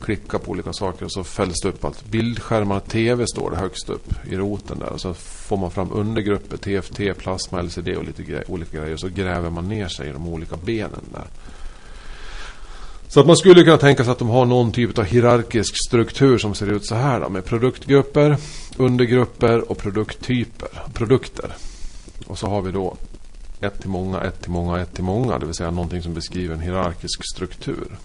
klicka 0.00 0.38
på 0.38 0.50
olika 0.50 0.72
saker 0.72 1.04
och 1.04 1.12
så 1.12 1.24
fälls 1.24 1.60
det 1.62 1.68
upp 1.68 1.84
att 1.84 2.04
bildskärmar 2.04 2.80
TV 2.80 3.26
står 3.26 3.50
det 3.50 3.56
högst 3.56 3.90
upp 3.90 4.12
i 4.30 4.36
roten 4.36 4.78
där. 4.78 4.88
Och 4.88 5.00
så 5.00 5.14
får 5.14 5.56
man 5.56 5.70
fram 5.70 5.92
undergrupper, 5.92 6.56
TFT, 6.56 7.18
plasma, 7.18 7.62
LCD 7.62 7.88
och 7.96 8.04
lite 8.04 8.22
gre 8.22 8.44
olika 8.48 8.78
grejer. 8.78 8.94
Och 8.94 9.00
så 9.00 9.08
gräver 9.08 9.50
man 9.50 9.68
ner 9.68 9.88
sig 9.88 10.08
i 10.08 10.12
de 10.12 10.28
olika 10.28 10.56
benen 10.56 11.04
där. 11.12 11.26
Så 13.08 13.20
att 13.20 13.26
man 13.26 13.36
skulle 13.36 13.64
kunna 13.64 13.78
tänka 13.78 14.04
sig 14.04 14.12
att 14.12 14.18
de 14.18 14.28
har 14.28 14.44
någon 14.44 14.72
typ 14.72 14.98
av 14.98 15.04
hierarkisk 15.04 15.74
struktur 15.88 16.38
som 16.38 16.54
ser 16.54 16.72
ut 16.72 16.86
så 16.86 16.94
här 16.94 17.20
då, 17.20 17.28
med 17.28 17.44
produktgrupper, 17.44 18.36
undergrupper 18.76 19.70
och 19.70 19.78
produkttyper, 19.78 20.68
produkter. 20.92 21.56
Och 22.26 22.38
så 22.38 22.46
har 22.46 22.62
vi 22.62 22.72
då 22.72 22.96
ett 23.60 23.80
till 23.80 23.90
många, 23.90 24.20
ett 24.20 24.40
till 24.42 24.50
många, 24.50 24.80
ett 24.80 24.94
till 24.94 25.04
många. 25.04 25.38
Det 25.38 25.46
vill 25.46 25.54
säga 25.54 25.70
någonting 25.70 26.02
som 26.02 26.14
beskriver 26.14 26.54
en 26.54 26.60
hierarkisk 26.60 27.20
struktur. 27.34 27.98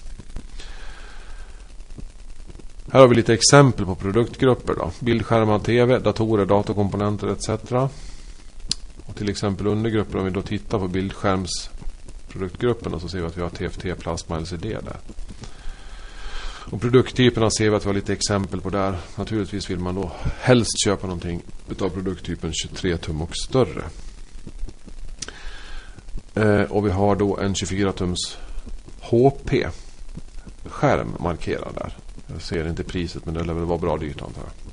Här 2.97 3.01
har 3.01 3.07
vi 3.07 3.15
lite 3.15 3.33
exempel 3.33 3.85
på 3.85 3.95
produktgrupper. 3.95 4.73
Då. 4.73 4.91
Bildskärmar, 4.99 5.59
TV, 5.59 5.99
datorer, 5.99 6.45
datorkomponenter 6.45 7.27
etc. 7.27 7.49
Och 9.05 9.15
till 9.15 9.29
exempel 9.29 9.67
undergrupper, 9.67 10.19
om 10.19 10.25
vi 10.25 10.31
då 10.31 10.41
tittar 10.41 10.79
på 10.79 10.87
bildskärmsproduktgrupperna 10.87 12.99
så 12.99 13.07
ser 13.07 13.19
vi 13.19 13.25
att 13.25 13.37
vi 13.37 13.41
har 13.41 13.49
TFT, 13.49 13.99
plasma, 13.99 14.39
LCD 14.39 14.63
där. 14.63 14.97
Och 16.71 16.81
produkttyperna 16.81 17.49
ser 17.49 17.69
vi 17.69 17.75
att 17.75 17.85
vi 17.85 17.87
har 17.87 17.93
lite 17.93 18.13
exempel 18.13 18.61
på 18.61 18.69
där. 18.69 18.97
Naturligtvis 19.15 19.69
vill 19.69 19.79
man 19.79 19.95
då 19.95 20.11
helst 20.39 20.83
köpa 20.85 21.07
någonting 21.07 21.41
utav 21.69 21.89
produkttypen 21.89 22.53
23 22.53 22.97
tum 22.97 23.21
och 23.21 23.35
större. 23.35 23.83
Eh, 26.35 26.61
och 26.61 26.85
vi 26.85 26.91
har 26.91 27.15
då 27.15 27.37
en 27.37 27.55
24 27.55 27.93
tums 27.93 28.37
HP 29.01 29.67
skärm 30.65 31.15
markerad 31.19 31.75
där. 31.75 31.93
Jag 32.33 32.41
ser 32.41 32.69
inte 32.69 32.83
priset 32.83 33.25
men 33.25 33.33
det 33.33 33.43
lär 33.43 33.53
väl 33.53 33.65
vara 33.65 33.77
bra 33.77 33.97
dyrt 33.97 34.21
antar 34.21 34.41
jag. 34.41 34.71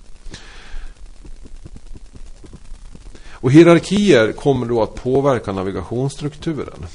Och 3.30 3.52
hierarkier 3.52 4.32
kommer 4.32 4.66
då 4.66 4.82
att 4.82 4.94
påverka 4.94 5.52
navigationsstrukturen. 5.52 6.86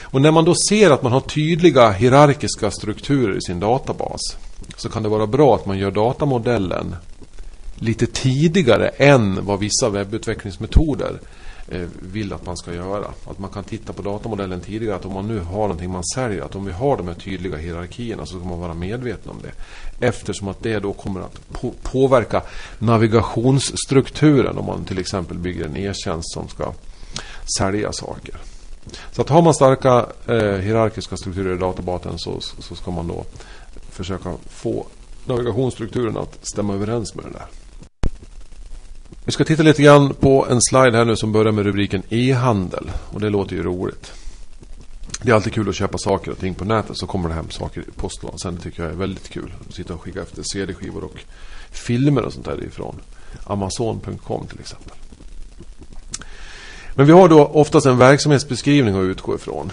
Och 0.00 0.22
när 0.22 0.30
man 0.30 0.44
då 0.44 0.54
ser 0.68 0.90
att 0.90 1.02
man 1.02 1.12
har 1.12 1.20
tydliga 1.20 1.90
hierarkiska 1.90 2.70
strukturer 2.70 3.36
i 3.36 3.40
sin 3.40 3.60
databas 3.60 4.20
så 4.76 4.88
kan 4.88 5.02
det 5.02 5.08
vara 5.08 5.26
bra 5.26 5.54
att 5.54 5.66
man 5.66 5.78
gör 5.78 5.90
datamodellen 5.90 6.96
lite 7.74 8.06
tidigare 8.06 8.88
än 8.88 9.44
vad 9.44 9.58
vissa 9.58 9.88
webbutvecklingsmetoder 9.88 11.18
Eh, 11.18 11.41
Eh, 11.68 11.88
vill 12.00 12.32
att 12.32 12.46
man 12.46 12.56
ska 12.56 12.74
göra. 12.74 13.06
Att 13.26 13.38
man 13.38 13.50
kan 13.50 13.64
titta 13.64 13.92
på 13.92 14.02
datamodellen 14.02 14.60
tidigare. 14.60 14.96
Att 14.96 15.04
om 15.04 15.12
man 15.12 15.28
nu 15.28 15.38
har 15.40 15.60
någonting 15.60 15.90
man 15.90 16.04
säljer. 16.04 16.42
Att 16.42 16.54
om 16.54 16.64
vi 16.64 16.72
har 16.72 16.96
de 16.96 17.08
här 17.08 17.14
tydliga 17.14 17.56
hierarkierna 17.56 18.26
så 18.26 18.38
ska 18.38 18.48
man 18.48 18.60
vara 18.60 18.74
medveten 18.74 19.30
om 19.30 19.38
det. 19.42 19.52
Eftersom 20.06 20.48
att 20.48 20.62
det 20.62 20.78
då 20.78 20.92
kommer 20.92 21.20
att 21.20 21.40
påverka 21.82 22.42
navigationsstrukturen. 22.78 24.58
Om 24.58 24.66
man 24.66 24.84
till 24.84 24.98
exempel 24.98 25.38
bygger 25.38 25.64
en 25.64 25.76
e-tjänst 25.76 26.32
som 26.32 26.48
ska 26.48 26.72
sälja 27.58 27.92
saker. 27.92 28.36
Så 29.12 29.22
att 29.22 29.28
har 29.28 29.42
man 29.42 29.54
starka 29.54 30.06
eh, 30.26 30.58
hierarkiska 30.58 31.16
strukturer 31.16 31.54
i 31.54 31.58
databasen 31.58 32.18
så, 32.18 32.40
så 32.40 32.74
ska 32.74 32.90
man 32.90 33.08
då 33.08 33.24
försöka 33.90 34.34
få 34.48 34.86
navigationsstrukturen 35.26 36.16
att 36.16 36.38
stämma 36.42 36.74
överens 36.74 37.14
med 37.14 37.24
det 37.24 37.30
där. 37.30 37.61
Vi 39.24 39.32
ska 39.32 39.44
titta 39.44 39.62
lite 39.62 39.82
grann 39.82 40.14
på 40.14 40.46
en 40.50 40.60
slide 40.60 40.96
här 40.96 41.04
nu 41.04 41.16
som 41.16 41.32
börjar 41.32 41.52
med 41.52 41.64
rubriken 41.64 42.02
e-handel. 42.08 42.90
Och 43.10 43.20
det 43.20 43.30
låter 43.30 43.56
ju 43.56 43.62
roligt. 43.62 44.12
Det 45.22 45.30
är 45.30 45.34
alltid 45.34 45.52
kul 45.52 45.68
att 45.68 45.74
köpa 45.74 45.98
saker 45.98 46.30
och 46.30 46.38
ting 46.38 46.54
på 46.54 46.64
nätet 46.64 46.98
så 46.98 47.06
kommer 47.06 47.28
det 47.28 47.34
hem 47.34 47.50
saker 47.50 47.80
i 47.80 47.90
postlådan. 47.96 48.38
Sen 48.38 48.54
det 48.54 48.60
tycker 48.60 48.82
jag 48.82 48.92
är 48.92 48.96
väldigt 48.96 49.28
kul. 49.28 49.54
Att 49.68 49.74
sitta 49.74 49.94
och 49.94 50.02
skicka 50.02 50.22
efter 50.22 50.42
CD-skivor 50.42 51.04
och 51.04 51.24
filmer 51.70 52.22
och 52.22 52.32
sånt 52.32 52.46
där 52.46 52.64
ifrån. 52.64 53.00
Amazon.com 53.44 54.46
till 54.46 54.60
exempel. 54.60 54.96
Men 56.94 57.06
vi 57.06 57.12
har 57.12 57.28
då 57.28 57.46
oftast 57.46 57.86
en 57.86 57.98
verksamhetsbeskrivning 57.98 58.94
att 58.94 59.04
utgå 59.04 59.34
ifrån. 59.34 59.72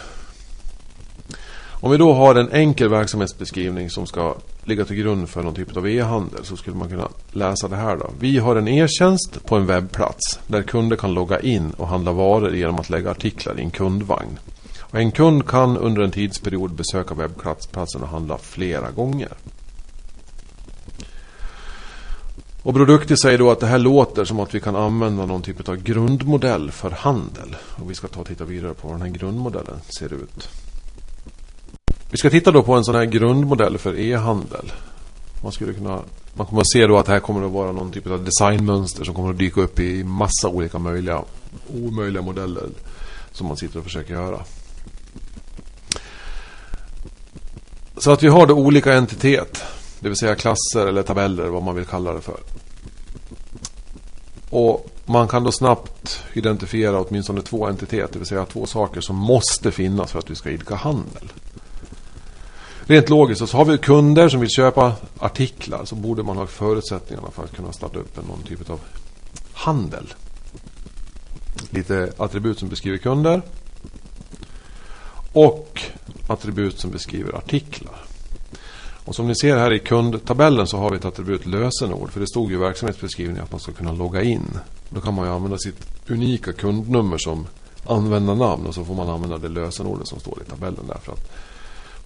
Om 1.82 1.92
vi 1.92 1.98
då 1.98 2.14
har 2.14 2.36
en 2.36 2.52
enkel 2.52 2.90
verksamhetsbeskrivning 2.90 3.90
som 3.90 4.08
ska 4.08 4.36
ligga 4.70 4.86
till 4.86 4.96
grund 4.96 5.30
för 5.30 5.44
någon 5.44 5.54
typ 5.54 5.78
av 5.78 5.88
e-handel 5.88 6.46
så 6.46 6.58
skulle 6.58 6.76
man 6.76 6.90
kunna 6.90 7.08
läsa 7.32 7.68
det 7.68 7.76
här 7.76 7.98
då. 7.98 8.10
Vi 8.20 8.38
har 8.38 8.56
en 8.56 8.68
e-tjänst 8.68 9.46
på 9.46 9.56
en 9.56 9.66
webbplats 9.66 10.40
där 10.48 10.64
kunder 10.64 10.96
kan 10.96 11.14
logga 11.14 11.40
in 11.40 11.72
och 11.72 11.88
handla 11.88 12.12
varor 12.12 12.56
genom 12.56 12.76
att 12.76 12.90
lägga 12.90 13.12
artiklar 13.12 13.60
i 13.60 13.62
en 13.62 13.72
kundvagn. 13.72 14.40
Och 14.82 15.00
en 15.00 15.12
kund 15.12 15.48
kan 15.48 15.78
under 15.78 16.02
en 16.02 16.12
tidsperiod 16.12 16.72
besöka 16.72 17.14
webbplatsen 17.14 18.02
och 18.02 18.08
handla 18.08 18.38
flera 18.38 18.92
gånger. 18.92 19.34
Och 22.64 22.74
Produkti 22.74 23.18
säger 23.18 23.38
då 23.38 23.52
att 23.52 23.60
det 23.60 23.68
här 23.68 23.80
låter 23.80 24.26
som 24.26 24.40
att 24.40 24.56
vi 24.56 24.60
kan 24.60 24.76
använda 24.76 25.26
någon 25.26 25.42
typ 25.42 25.70
av 25.70 25.76
grundmodell 25.76 26.72
för 26.72 26.92
handel. 26.92 27.56
Och 27.76 27.90
vi 27.92 27.96
ska 27.96 28.08
ta 28.08 28.20
och 28.20 28.28
titta 28.28 28.46
vidare 28.46 28.74
på 28.74 28.88
hur 28.88 28.96
den 28.98 29.02
här 29.02 29.18
grundmodellen 29.18 29.80
ser 30.00 30.14
ut. 30.14 30.50
Vi 32.10 32.18
ska 32.18 32.30
titta 32.30 32.52
då 32.52 32.64
på 32.64 32.74
en 32.74 32.84
sån 32.84 32.96
här 32.96 33.06
grundmodell 33.06 33.78
för 33.78 34.00
e-handel. 34.00 34.72
Man 35.44 35.52
skulle 35.52 35.74
kunna 35.74 36.02
man 36.34 36.48
kommer 36.48 36.62
att 36.62 36.72
se 36.72 36.88
då 36.88 36.98
att 36.98 37.06
det 37.06 37.12
här 37.12 37.20
kommer 37.20 37.46
att 37.46 37.52
vara 37.52 37.72
någon 37.72 37.92
typ 37.92 38.08
av 38.08 38.24
designmönster 38.24 39.04
som 39.04 39.14
kommer 39.16 39.30
att 39.30 39.38
dyka 39.38 39.62
upp 39.62 39.80
i 39.80 40.04
massa 40.04 40.48
olika 40.48 40.80
möjliga 40.80 41.24
omöjliga 41.74 42.22
modeller 42.22 42.70
som 43.32 43.48
man 43.48 43.58
sitter 43.58 43.78
och 43.78 43.84
försöker 43.84 44.14
göra. 44.14 44.40
Så 47.98 48.12
att 48.12 48.24
vi 48.24 48.28
har 48.28 48.48
då 48.48 48.54
olika 48.54 48.94
entitet, 48.94 49.64
det 50.00 50.10
vill 50.10 50.18
säga 50.18 50.36
klasser 50.36 50.88
eller 50.88 51.04
tabeller, 51.04 51.48
vad 51.48 51.64
man 51.64 51.76
vill 51.76 51.86
kalla 51.86 52.14
det 52.14 52.22
för. 52.22 52.40
Och 54.50 54.90
man 55.06 55.28
kan 55.28 55.44
då 55.44 55.52
snabbt 55.52 56.24
identifiera 56.34 57.00
åtminstone 57.02 57.42
två 57.42 57.68
entitet, 57.68 58.14
det 58.14 58.20
vill 58.20 58.28
säga 58.28 58.46
två 58.46 58.66
saker 58.66 59.02
som 59.02 59.16
måste 59.16 59.72
finnas 59.72 60.12
för 60.12 60.20
att 60.20 60.30
vi 60.30 60.36
ska 60.36 60.50
idka 60.50 60.76
handel. 60.76 61.32
Rent 62.90 63.10
logiskt 63.10 63.50
så 63.50 63.58
har 63.58 63.66
vi 63.66 63.78
kunder 63.78 64.30
som 64.30 64.40
vill 64.40 64.50
köpa 64.50 64.94
artiklar 65.20 65.86
så 65.86 65.96
borde 65.96 66.24
man 66.24 66.38
ha 66.38 66.48
förutsättningarna 66.48 67.32
för 67.32 67.44
att 67.44 67.56
kunna 67.56 67.74
starta 67.74 68.00
upp 68.00 68.28
någon 68.28 68.44
typ 68.44 68.70
av 68.70 68.80
handel. 69.54 70.14
lite 71.70 72.14
attribut 72.18 72.60
som 72.60 72.70
beskriver 72.70 72.98
kunder. 72.98 73.42
Och 75.34 75.82
attribut 76.28 76.80
som 76.80 76.92
beskriver 76.92 77.36
artiklar. 77.36 78.06
Och 79.06 79.16
som 79.16 79.28
ni 79.28 79.36
ser 79.36 79.58
här 79.58 79.74
i 79.74 79.80
kundtabellen 79.80 80.68
så 80.68 80.78
har 80.78 80.90
vi 80.90 80.98
ett 80.98 81.06
attribut 81.06 81.46
lösenord. 81.46 82.12
För 82.12 82.20
det 82.20 82.28
stod 82.28 82.52
ju 82.52 82.56
i 82.56 82.60
verksamhetsbeskrivningen 82.60 83.44
att 83.44 83.52
man 83.52 83.60
ska 83.60 83.72
kunna 83.72 83.92
logga 83.92 84.24
in. 84.24 84.60
Då 84.90 85.02
kan 85.02 85.14
man 85.14 85.26
ju 85.26 85.32
använda 85.32 85.58
sitt 85.58 86.10
unika 86.10 86.54
kundnummer 86.54 87.18
som 87.18 87.48
användarnamn 87.86 88.66
och 88.66 88.76
så 88.76 88.86
får 88.86 88.96
man 88.96 89.10
använda 89.10 89.38
det 89.38 89.50
lösenordet 89.50 90.08
som 90.08 90.20
står 90.20 90.42
i 90.42 90.50
tabellen 90.50 90.88
där 90.88 90.98
för 91.04 91.12
att 91.12 91.32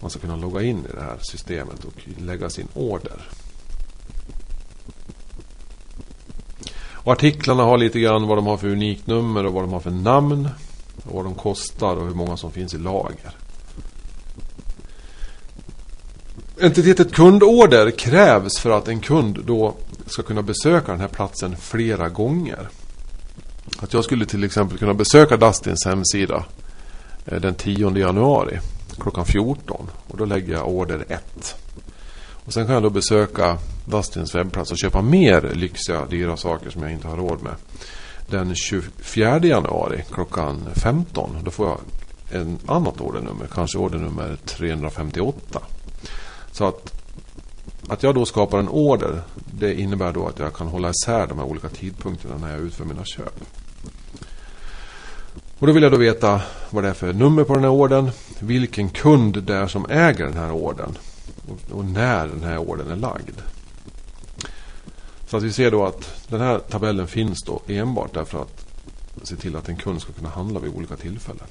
man 0.03 0.10
ska 0.10 0.19
kunna 0.19 0.36
logga 0.36 0.62
in 0.62 0.77
i 0.77 0.95
det 0.95 1.01
här 1.01 1.17
systemet 1.22 1.86
och 1.86 1.93
lägga 2.17 2.50
sin 2.50 2.67
order. 2.74 3.27
Och 6.91 7.12
artiklarna 7.12 7.63
har 7.63 7.77
lite 7.77 8.00
grann 8.00 8.27
vad 8.27 8.38
de 8.38 8.45
har 8.45 8.57
för 8.57 8.67
unikt 8.67 9.07
nummer 9.07 9.45
och 9.45 9.53
vad 9.53 9.63
de 9.63 9.74
har 9.74 9.79
för 9.79 9.91
namn. 9.91 10.50
Och 11.03 11.15
vad 11.15 11.25
de 11.25 11.36
kostar 11.36 11.95
och 11.95 12.05
hur 12.05 12.13
många 12.13 12.38
som 12.38 12.51
finns 12.51 12.74
i 12.74 12.77
lager. 12.77 13.36
Entitetet 16.60 17.13
kundorder 17.13 17.91
krävs 17.91 18.60
för 18.60 18.69
att 18.69 18.88
en 18.88 19.00
kund 19.00 19.39
då 19.45 19.75
ska 20.05 20.24
kunna 20.24 20.41
besöka 20.41 20.91
den 20.91 21.01
här 21.01 21.07
platsen 21.07 21.55
flera 21.55 22.10
gånger. 22.10 22.69
Att 23.79 23.93
jag 23.93 24.03
skulle 24.03 24.25
till 24.25 24.43
exempel 24.43 24.77
kunna 24.77 24.93
besöka 24.93 25.38
Dustins 25.38 25.86
hemsida 25.86 26.45
eh, 27.25 27.41
den 27.41 27.55
10 27.55 27.98
januari 27.98 28.60
klockan 29.00 29.25
14 29.25 29.89
och 30.07 30.17
då 30.17 30.25
lägger 30.25 30.53
jag 30.53 30.67
order 30.67 31.05
1. 31.07 31.55
Och 32.45 32.53
sen 32.53 32.65
kan 32.65 32.73
jag 32.73 32.83
då 32.83 32.89
besöka 32.89 33.57
Dustins 33.85 34.35
webbplats 34.35 34.71
och 34.71 34.77
köpa 34.77 35.01
mer 35.01 35.51
lyxiga, 35.53 36.05
dyra 36.05 36.38
saker 36.38 36.69
som 36.69 36.83
jag 36.83 36.91
inte 36.91 37.07
har 37.07 37.17
råd 37.17 37.43
med. 37.43 37.55
Den 38.29 38.55
24 38.55 39.39
januari 39.39 40.03
klockan 40.12 40.69
15 40.73 41.38
då 41.43 41.51
får 41.51 41.67
jag 41.67 41.79
en 42.41 42.59
annat 42.65 43.01
ordernummer, 43.01 43.47
kanske 43.53 43.77
ordernummer 43.77 44.38
358. 44.45 45.59
Så 46.51 46.67
att, 46.67 46.93
att 47.88 48.03
jag 48.03 48.15
då 48.15 48.25
skapar 48.25 48.59
en 48.59 48.69
order 48.69 49.21
det 49.57 49.81
innebär 49.81 50.13
då 50.13 50.27
att 50.27 50.39
jag 50.39 50.53
kan 50.53 50.67
hålla 50.67 50.89
isär 50.89 51.27
de 51.27 51.38
här 51.38 51.45
olika 51.45 51.69
tidpunkterna 51.69 52.38
när 52.38 52.51
jag 52.51 52.62
utför 52.62 52.85
mina 52.85 53.05
köp. 53.05 53.39
Och 55.59 55.67
då 55.67 55.73
vill 55.73 55.83
jag 55.83 55.91
då 55.91 55.97
veta 55.97 56.41
vad 56.69 56.83
det 56.83 56.89
är 56.89 56.93
för 56.93 57.13
nummer 57.13 57.43
på 57.43 57.53
den 57.53 57.63
här 57.63 57.71
ordern. 57.71 58.12
Vilken 58.45 58.89
kund 58.89 59.43
det 59.43 59.55
är 59.55 59.67
som 59.67 59.85
äger 59.89 60.25
den 60.25 60.38
här 60.38 60.51
orden. 60.51 60.97
Och, 61.47 61.77
och 61.77 61.85
när 61.85 62.27
den 62.27 62.43
här 62.43 62.57
orden 62.57 62.91
är 62.91 62.95
lagd. 62.95 63.39
Så 65.27 65.38
att 65.38 65.43
vi 65.43 65.51
ser 65.51 65.71
då 65.71 65.85
att 65.85 66.27
den 66.27 66.41
här 66.41 66.59
tabellen 66.59 67.07
finns 67.07 67.43
då 67.43 67.62
enbart 67.67 68.13
därför 68.13 68.41
att 68.41 68.65
se 69.23 69.35
till 69.35 69.55
att 69.55 69.69
en 69.69 69.75
kund 69.75 70.01
ska 70.01 70.13
kunna 70.13 70.29
handla 70.29 70.59
vid 70.59 70.73
olika 70.75 70.95
tillfällen. 70.95 71.47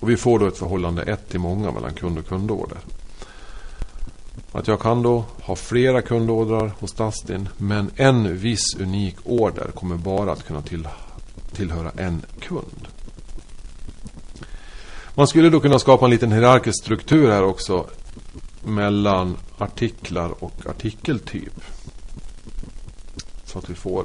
Och 0.00 0.10
vi 0.10 0.16
får 0.16 0.38
då 0.38 0.46
ett 0.46 0.58
förhållande 0.58 1.02
1 1.02 1.28
till 1.28 1.40
många 1.40 1.70
mellan 1.70 1.94
kund 1.94 2.18
och 2.18 2.26
kundorder. 2.26 2.78
Att 4.52 4.68
jag 4.68 4.80
kan 4.80 5.02
då 5.02 5.24
ha 5.42 5.56
flera 5.56 6.02
kundordrar 6.02 6.72
hos 6.78 6.92
Dustin 6.92 7.48
men 7.56 7.90
en 7.96 8.38
viss 8.38 8.76
unik 8.78 9.16
order 9.24 9.70
kommer 9.74 9.96
bara 9.96 10.32
att 10.32 10.46
kunna 10.46 10.62
till, 10.62 10.88
tillhöra 11.52 11.90
en 11.96 12.22
kund. 12.40 12.83
Man 15.16 15.26
skulle 15.26 15.50
då 15.50 15.60
kunna 15.60 15.78
skapa 15.78 16.04
en 16.04 16.10
liten 16.10 16.32
hierarkisk 16.32 16.84
struktur 16.84 17.30
här 17.30 17.42
också 17.42 17.86
mellan 18.64 19.36
artiklar 19.58 20.44
och 20.44 20.66
artikeltyp. 20.66 21.60
Så 23.44 23.58
att 23.58 23.70
vi 23.70 23.74
får 23.74 24.04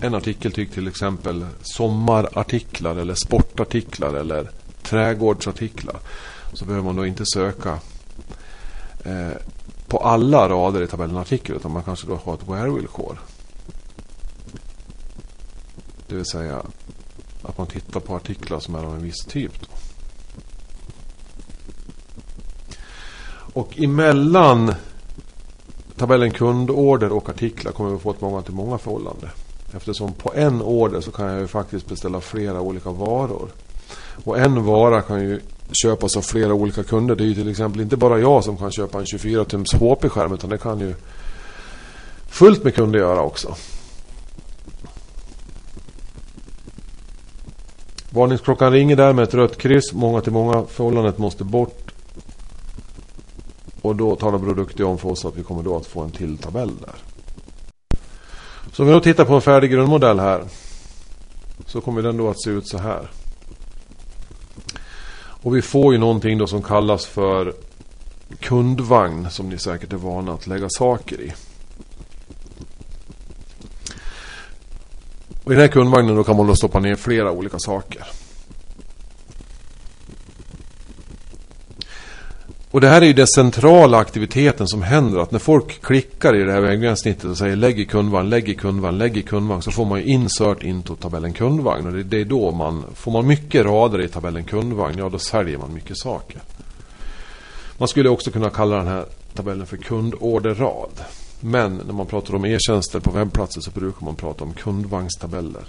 en 0.00 0.14
artikeltyp 0.14 0.72
till 0.72 0.88
exempel 0.88 1.46
sommarartiklar 1.62 2.96
eller 2.96 3.14
sportartiklar 3.14 4.14
eller 4.14 4.50
trädgårdsartiklar. 4.82 5.96
Så 6.52 6.64
behöver 6.64 6.84
man 6.84 6.96
då 6.96 7.06
inte 7.06 7.24
söka 7.26 7.78
eh, 9.04 9.32
på 9.86 9.98
alla 9.98 10.48
rader 10.48 10.82
i 10.82 10.86
tabellen 10.86 11.16
artikel 11.16 11.56
utan 11.56 11.72
man 11.72 11.82
kanske 11.82 12.06
då 12.06 12.14
har 12.24 12.34
ett 12.34 12.48
where-villkor. 12.48 13.18
Det 16.08 16.14
vill 16.14 16.24
säga 16.24 16.62
att 17.42 17.58
man 17.58 17.66
tittar 17.66 18.00
på 18.00 18.16
artiklar 18.16 18.60
som 18.60 18.74
är 18.74 18.84
av 18.84 18.94
en 18.94 19.02
viss 19.02 19.24
typ. 19.24 19.60
Då. 19.60 19.85
Och 23.56 23.80
emellan 23.80 24.74
tabellen 25.96 26.30
kundorder 26.30 27.12
och 27.12 27.28
artiklar 27.28 27.72
kommer 27.72 27.90
vi 27.90 27.98
få 27.98 28.10
ett 28.10 28.20
många 28.20 28.42
till 28.42 28.54
många 28.54 28.78
förhållande. 28.78 29.30
Eftersom 29.76 30.12
på 30.12 30.32
en 30.34 30.62
order 30.62 31.00
så 31.00 31.10
kan 31.10 31.26
jag 31.26 31.40
ju 31.40 31.46
faktiskt 31.46 31.88
beställa 31.88 32.20
flera 32.20 32.60
olika 32.60 32.90
varor. 32.90 33.48
Och 34.24 34.38
en 34.38 34.64
vara 34.64 35.02
kan 35.02 35.20
ju 35.22 35.40
köpas 35.72 36.16
av 36.16 36.22
flera 36.22 36.54
olika 36.54 36.84
kunder. 36.84 37.14
Det 37.16 37.24
är 37.24 37.26
ju 37.26 37.34
till 37.34 37.50
exempel 37.50 37.80
inte 37.80 37.96
bara 37.96 38.18
jag 38.18 38.44
som 38.44 38.56
kan 38.56 38.72
köpa 38.72 38.98
en 38.98 39.06
24 39.06 39.44
tums 39.44 39.72
HP-skärm 39.72 40.32
utan 40.32 40.50
det 40.50 40.58
kan 40.58 40.80
ju 40.80 40.94
fullt 42.28 42.64
med 42.64 42.74
kunder 42.74 42.98
göra 42.98 43.22
också. 43.22 43.54
Varningsklockan 48.10 48.72
ringer 48.72 48.96
där 48.96 49.12
med 49.12 49.22
ett 49.22 49.34
rött 49.34 49.58
kryss. 49.58 49.92
Många 49.92 50.20
till 50.20 50.32
många 50.32 50.64
förhållandet 50.64 51.18
måste 51.18 51.44
bort. 51.44 51.85
Och 53.86 53.96
då 53.96 54.16
talar 54.16 54.38
Produkti 54.38 54.82
om 54.82 54.98
för 54.98 55.08
oss 55.08 55.24
att 55.24 55.36
vi 55.36 55.42
kommer 55.42 55.62
då 55.62 55.76
att 55.76 55.86
få 55.86 56.00
en 56.00 56.10
till 56.10 56.38
tabell 56.38 56.72
där. 56.80 56.94
Så 58.72 58.82
om 58.82 58.88
vi 58.88 58.94
då 58.94 59.00
tittar 59.00 59.24
på 59.24 59.34
en 59.34 59.40
färdig 59.40 59.70
grundmodell 59.70 60.20
här. 60.20 60.44
Så 61.66 61.80
kommer 61.80 62.02
den 62.02 62.16
då 62.16 62.30
att 62.30 62.42
se 62.42 62.50
ut 62.50 62.68
så 62.68 62.78
här. 62.78 63.10
Och 65.18 65.56
vi 65.56 65.62
får 65.62 65.92
ju 65.92 65.98
någonting 65.98 66.38
då 66.38 66.46
som 66.46 66.62
kallas 66.62 67.06
för 67.06 67.54
kundvagn 68.40 69.30
som 69.30 69.48
ni 69.48 69.58
säkert 69.58 69.92
är 69.92 69.96
vana 69.96 70.32
att 70.32 70.46
lägga 70.46 70.68
saker 70.68 71.20
i. 71.20 71.32
Och 75.44 75.52
I 75.52 75.54
den 75.54 75.60
här 75.60 75.68
kundvagnen 75.68 76.16
då 76.16 76.24
kan 76.24 76.36
man 76.36 76.46
då 76.46 76.56
stoppa 76.56 76.80
ner 76.80 76.96
flera 76.96 77.30
olika 77.30 77.58
saker. 77.58 78.06
Och 82.76 82.82
det 82.82 82.88
här 82.88 83.02
är 83.02 83.06
ju 83.06 83.12
den 83.12 83.26
centrala 83.26 83.98
aktiviteten 83.98 84.68
som 84.68 84.82
händer. 84.82 85.18
Att 85.18 85.30
när 85.30 85.38
folk 85.38 85.82
klickar 85.82 86.36
i 86.36 86.44
det 86.44 86.52
här 86.52 86.60
väggränssnittet 86.60 87.24
och 87.24 87.38
säger 87.38 87.56
lägg 87.56 87.80
i 87.80 87.84
kundvagn, 87.86 88.28
lägg 88.28 88.48
i 88.48 88.54
kundvagn, 88.54 88.98
lägg 88.98 89.16
i 89.16 89.22
kundvagn. 89.22 89.62
Så 89.62 89.70
får 89.70 89.84
man 89.84 89.98
ju 89.98 90.04
insert 90.04 90.62
into 90.62 90.96
tabellen 90.96 91.32
kundvagn. 91.32 91.86
Och 91.86 91.92
det, 91.92 92.02
det 92.02 92.20
är 92.20 92.24
då 92.24 92.50
man, 92.50 92.84
får 92.94 93.12
man 93.12 93.26
mycket 93.26 93.64
rader 93.64 94.02
i 94.02 94.08
tabellen 94.08 94.44
kundvagn, 94.44 94.98
ja 94.98 95.08
då 95.08 95.18
säljer 95.18 95.58
man 95.58 95.74
mycket 95.74 95.98
saker. 95.98 96.42
Man 97.78 97.88
skulle 97.88 98.08
också 98.08 98.30
kunna 98.30 98.50
kalla 98.50 98.76
den 98.76 98.86
här 98.86 99.04
tabellen 99.34 99.66
för 99.66 99.76
kundorderrad. 99.76 101.00
Men 101.40 101.76
när 101.86 101.94
man 101.94 102.06
pratar 102.06 102.34
om 102.34 102.44
e-tjänster 102.44 103.00
på 103.00 103.10
webbplatser 103.10 103.60
så 103.60 103.70
brukar 103.70 104.04
man 104.04 104.14
prata 104.14 104.44
om 104.44 104.52
kundvagnstabeller. 104.54 105.64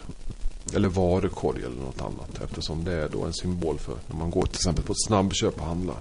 Eller 0.75 0.89
varukorg 0.89 1.59
eller 1.59 1.83
något 1.85 2.01
annat. 2.01 2.41
Eftersom 2.43 2.83
det 2.83 2.93
är 2.93 3.09
då 3.11 3.23
en 3.23 3.33
symbol 3.33 3.77
för 3.77 3.95
när 4.07 4.15
man 4.19 4.29
går 4.29 4.41
till 4.41 4.55
exempel 4.55 4.83
på 4.83 4.91
ett 4.91 5.05
snabbköp 5.07 5.61
och 5.61 5.67
handlar. 5.67 5.95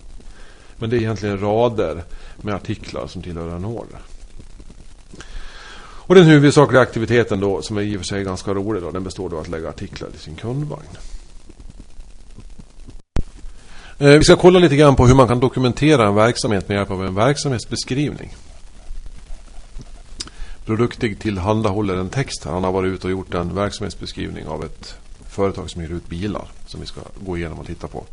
Men 0.78 0.90
det 0.90 0.96
är 0.96 0.98
egentligen 0.98 1.40
rader 1.40 2.04
med 2.36 2.54
artiklar 2.54 3.06
som 3.06 3.22
tillhör 3.22 3.56
en 3.56 3.64
order. 3.64 3.98
Och 6.06 6.14
den 6.14 6.24
huvudsakliga 6.24 6.82
aktiviteten 6.82 7.40
då, 7.40 7.62
som 7.62 7.76
är 7.76 7.82
i 7.82 7.96
och 7.96 8.00
för 8.00 8.06
sig 8.06 8.24
ganska 8.24 8.54
rolig 8.54 8.82
då, 8.82 8.90
den 8.90 9.04
består 9.04 9.28
då 9.28 9.36
av 9.36 9.42
att 9.42 9.48
lägga 9.48 9.68
artiklar 9.68 10.08
i 10.14 10.18
sin 10.18 10.34
kundvagn. 10.34 10.88
Eh, 13.98 14.08
vi 14.08 14.24
ska 14.24 14.36
kolla 14.36 14.58
lite 14.58 14.76
grann 14.76 14.96
på 14.96 15.06
hur 15.06 15.14
man 15.14 15.28
kan 15.28 15.40
dokumentera 15.40 16.06
en 16.06 16.14
verksamhet 16.14 16.68
med 16.68 16.76
hjälp 16.76 16.90
av 16.90 17.06
en 17.06 17.14
verksamhetsbeskrivning. 17.14 18.36
Produktig 20.64 21.18
tillhandahåller 21.18 21.96
en 21.96 22.08
text. 22.08 22.44
Han 22.44 22.64
har 22.64 22.72
varit 22.72 22.92
ute 22.92 23.06
och 23.06 23.10
gjort 23.10 23.34
en 23.34 23.54
verksamhetsbeskrivning 23.54 24.46
av 24.46 24.64
ett 24.64 24.94
företag 25.28 25.70
som 25.70 25.82
ger 25.82 25.88
ut 25.88 26.08
bilar. 26.08 26.48
Som 26.66 26.80
vi 26.80 26.86
ska 26.86 27.00
gå 27.20 27.36
igenom 27.36 27.58
och 27.58 27.66
titta 27.66 27.88
på. 27.88 28.04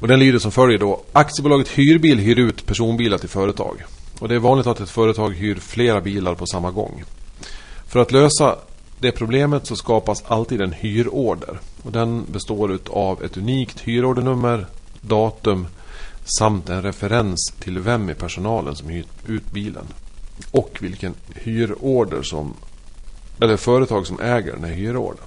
Och 0.00 0.08
den 0.08 0.18
lyder 0.18 0.38
som 0.38 0.52
följer 0.52 0.78
då. 0.78 1.00
Aktiebolaget 1.12 1.68
Hyrbil 1.68 2.18
hyr 2.18 2.38
ut 2.38 2.66
personbilar 2.66 3.18
till 3.18 3.28
företag. 3.28 3.84
Och 4.18 4.28
det 4.28 4.34
är 4.34 4.38
vanligt 4.38 4.66
att 4.66 4.80
ett 4.80 4.90
företag 4.90 5.34
hyr 5.34 5.54
flera 5.54 6.00
bilar 6.00 6.34
på 6.34 6.46
samma 6.46 6.70
gång. 6.70 7.04
För 7.86 8.00
att 8.00 8.12
lösa 8.12 8.56
det 8.98 9.12
problemet 9.12 9.66
så 9.66 9.76
skapas 9.76 10.24
alltid 10.26 10.60
en 10.60 10.72
hyrorder. 10.72 11.58
Och 11.82 11.92
den 11.92 12.24
består 12.32 12.78
av 12.90 13.24
ett 13.24 13.36
unikt 13.36 13.80
hyrordernummer, 13.80 14.66
datum 15.00 15.66
samt 16.38 16.68
en 16.68 16.82
referens 16.82 17.52
till 17.60 17.78
vem 17.78 18.10
i 18.10 18.14
personalen 18.14 18.76
som 18.76 18.88
hyrt 18.88 19.06
ut 19.26 19.52
bilen. 19.52 19.84
Och 20.50 20.78
vilken 20.80 21.14
hyrorder 21.34 22.22
som 22.22 22.54
eller 23.40 23.56
företag 23.56 24.06
som 24.06 24.20
äger 24.20 24.52
den 24.52 24.64
här 24.64 24.72
hyrordern. 24.72 25.24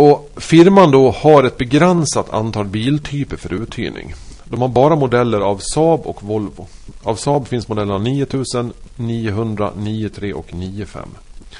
Och 0.00 0.30
firman 0.36 0.90
då 0.90 1.10
har 1.10 1.44
ett 1.44 1.56
begränsat 1.56 2.30
antal 2.30 2.66
biltyper 2.66 3.36
för 3.36 3.52
uthyrning. 3.52 4.14
De 4.44 4.60
har 4.60 4.68
bara 4.68 4.96
modeller 4.96 5.40
av 5.40 5.58
Saab 5.58 6.00
och 6.00 6.22
Volvo. 6.22 6.66
Av 7.02 7.16
Saab 7.16 7.48
finns 7.48 7.68
modellerna 7.68 7.98
9000, 7.98 8.72
900, 8.96 9.72
93 9.76 10.32
och 10.32 10.54
95. 10.54 11.08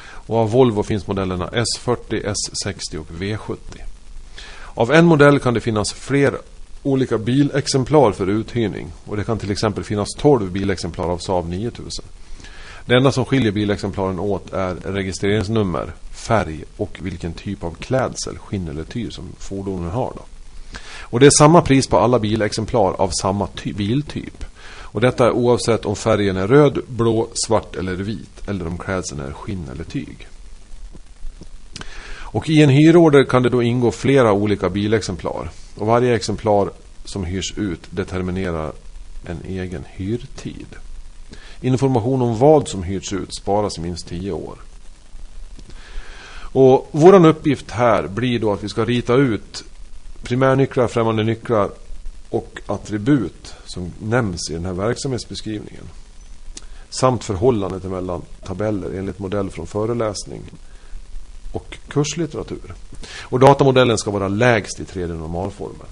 Och 0.01 0.37
av 0.37 0.51
Volvo 0.51 0.83
finns 0.83 1.07
modellerna 1.07 1.49
S40, 1.49 2.35
S60 2.35 2.99
och 2.99 3.07
V70. 3.09 3.57
Av 4.75 4.93
en 4.93 5.07
modell 5.07 5.39
kan 5.39 5.55
det 5.55 5.61
finnas 5.61 5.93
fler 5.93 6.39
olika 6.83 7.19
bilexemplar 7.19 8.13
för 8.13 8.27
uthyrning. 8.27 8.87
Och 9.05 9.17
det 9.17 9.25
kan 9.25 9.39
till 9.39 9.51
exempel 9.51 9.85
finnas 9.85 10.09
12 10.19 10.51
bilexemplar 10.51 11.09
av 11.09 11.19
Saab 11.19 11.49
9000. 11.49 12.05
Det 12.89 12.97
enda 12.97 13.13
som 13.13 13.25
skiljer 13.25 13.53
bilexemplaren 13.53 14.19
åt 14.19 14.53
är 14.53 14.75
registreringsnummer, 14.75 15.93
färg 16.13 16.65
och 16.77 16.99
vilken 17.03 17.33
typ 17.33 17.65
av 17.65 17.75
klädsel, 17.75 18.39
skinn 18.39 18.69
eller 18.69 18.85
tyg 18.85 19.13
som 19.13 19.25
fordonen 19.39 19.91
har. 19.91 20.13
Då. 20.17 20.23
Och 21.01 21.21
det 21.21 21.27
är 21.27 21.31
samma 21.31 21.63
pris 21.63 21.87
på 21.87 21.99
alla 21.99 22.19
bilexemplar 22.19 22.93
av 22.93 23.11
samma 23.21 23.47
ty 23.47 23.73
biltyp. 23.73 24.45
Och 24.69 25.01
detta 25.01 25.27
är 25.27 25.31
oavsett 25.31 25.85
om 25.85 25.97
färgen 25.97 26.37
är 26.37 26.49
röd, 26.49 26.79
blå, 26.87 27.29
svart 27.33 27.77
eller 27.77 27.95
vit 27.95 28.49
eller 28.49 28.67
om 28.67 28.79
klädseln 28.79 29.21
är 29.21 29.33
skinn 29.33 29.69
eller 29.73 29.85
tyg. 29.85 30.29
Och 32.11 32.49
i 32.49 32.63
en 32.63 32.71
hyrorder 32.71 33.25
kan 33.25 33.43
det 33.43 33.49
då 33.49 33.63
ingå 33.63 33.91
flera 33.91 34.33
olika 34.33 34.69
bilexemplar. 34.69 35.51
Och 35.75 35.87
varje 35.87 36.15
exemplar 36.15 36.71
som 37.05 37.25
hyrs 37.25 37.55
ut 37.59 37.83
determinerar 37.91 38.73
en 39.27 39.39
egen 39.49 39.85
hyrtid. 39.89 40.67
Information 41.61 42.23
om 42.23 42.39
vad 42.39 42.69
som 42.69 42.83
hyrts 42.83 43.13
ut 43.13 43.35
sparas 43.35 43.79
i 43.79 43.81
minst 43.81 44.09
10 44.09 44.33
år. 44.33 44.59
Och 46.53 46.89
vår 46.91 47.27
uppgift 47.27 47.71
här 47.71 48.09
blir 48.09 48.39
då 48.39 48.53
att 48.53 48.65
vi 48.65 48.69
ska 48.69 48.85
rita 48.85 49.15
ut 49.15 49.65
primärnycklar, 50.23 50.89
främmande 50.89 51.25
nycklar 51.25 51.71
och 52.31 52.61
attribut 52.67 53.55
som 53.65 53.93
nämns 54.03 54.51
i 54.51 54.55
den 54.55 54.65
här 54.65 54.73
verksamhetsbeskrivningen. 54.73 55.85
Samt 56.91 57.25
förhållandet 57.25 57.85
mellan 57.85 58.23
tabeller 58.45 58.99
enligt 58.99 59.19
modell 59.19 59.51
från 59.51 59.67
föreläsning 59.67 60.43
och 61.53 61.79
kurslitteratur. 61.89 62.75
Och 63.21 63.41
datamodellen 63.41 63.99
ska 63.99 64.11
vara 64.11 64.29
lägst 64.29 64.81
i 64.81 64.85
3D-normalformen. 64.85 65.87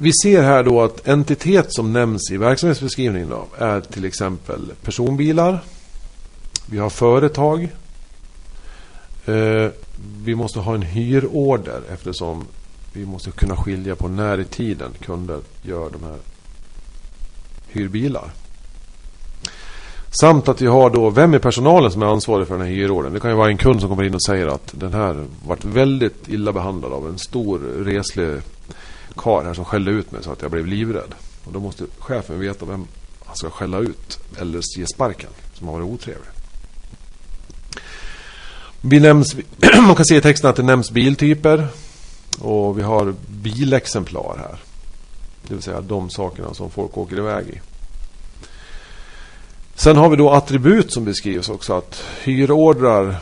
Vi 0.00 0.12
ser 0.22 0.42
här 0.42 0.62
då 0.62 0.82
att 0.82 1.08
entitet 1.08 1.66
som 1.68 1.92
nämns 1.92 2.30
i 2.30 2.36
verksamhetsbeskrivningen 2.36 3.28
då, 3.28 3.46
är 3.58 3.80
till 3.80 4.04
exempel 4.04 4.60
personbilar. 4.82 5.60
Vi 6.66 6.78
har 6.78 6.90
företag. 6.90 7.68
Eh, 9.26 9.70
vi 10.24 10.34
måste 10.34 10.58
ha 10.60 10.74
en 10.74 10.82
hyrorder 10.82 11.80
eftersom 11.92 12.44
vi 12.92 13.06
måste 13.06 13.30
kunna 13.30 13.56
skilja 13.56 13.96
på 13.96 14.08
när 14.08 14.40
i 14.40 14.44
tiden 14.44 14.90
kunder 15.00 15.40
gör 15.62 15.90
de 15.90 16.02
här 16.02 16.18
hyrbilar. 17.68 18.30
Samt 20.20 20.48
att 20.48 20.62
vi 20.62 20.66
har 20.66 20.90
då, 20.90 21.10
vem 21.10 21.34
är 21.34 21.38
personalen 21.38 21.90
som 21.90 22.02
är 22.02 22.06
ansvarig 22.06 22.46
för 22.46 22.58
den 22.58 22.66
här 22.66 22.72
hyrordern? 22.72 23.12
Det 23.12 23.20
kan 23.20 23.30
ju 23.30 23.36
vara 23.36 23.50
en 23.50 23.58
kund 23.58 23.80
som 23.80 23.88
kommer 23.88 24.04
in 24.04 24.14
och 24.14 24.22
säger 24.22 24.46
att 24.46 24.74
den 24.76 24.94
här 24.94 25.24
varit 25.46 25.64
väldigt 25.64 26.28
illa 26.28 26.52
behandlad 26.52 26.92
av 26.92 27.08
en 27.08 27.18
stor 27.18 27.58
reslig 27.58 28.40
karl 29.16 29.44
här 29.44 29.54
som 29.54 29.64
skällde 29.64 29.90
ut 29.90 30.12
mig 30.12 30.22
så 30.22 30.32
att 30.32 30.42
jag 30.42 30.50
blev 30.50 30.66
livrädd. 30.66 31.14
Och 31.44 31.52
då 31.52 31.60
måste 31.60 31.84
chefen 31.98 32.40
veta 32.40 32.66
vem 32.66 32.86
han 33.24 33.36
ska 33.36 33.50
skälla 33.50 33.78
ut 33.78 34.18
eller 34.38 34.78
ge 34.78 34.86
sparken 34.86 35.30
som 35.54 35.68
har 35.68 35.74
varit 35.74 35.92
otrevlig. 35.92 36.28
Vi 38.80 39.00
nämns, 39.00 39.36
man 39.86 39.94
kan 39.94 40.04
se 40.04 40.16
i 40.16 40.20
texten 40.20 40.50
att 40.50 40.56
det 40.56 40.62
nämns 40.62 40.90
biltyper. 40.90 41.68
Och 42.40 42.78
vi 42.78 42.82
har 42.82 43.14
bilexemplar 43.28 44.36
här. 44.38 44.58
Det 45.48 45.54
vill 45.54 45.62
säga 45.62 45.80
de 45.80 46.10
sakerna 46.10 46.54
som 46.54 46.70
folk 46.70 46.98
åker 46.98 47.18
iväg 47.18 47.48
i. 47.48 47.60
Sen 49.74 49.96
har 49.96 50.08
vi 50.08 50.16
då 50.16 50.30
attribut 50.30 50.92
som 50.92 51.04
beskrivs 51.04 51.48
också. 51.48 51.72
Att 51.72 52.02
hyrordrar 52.22 53.16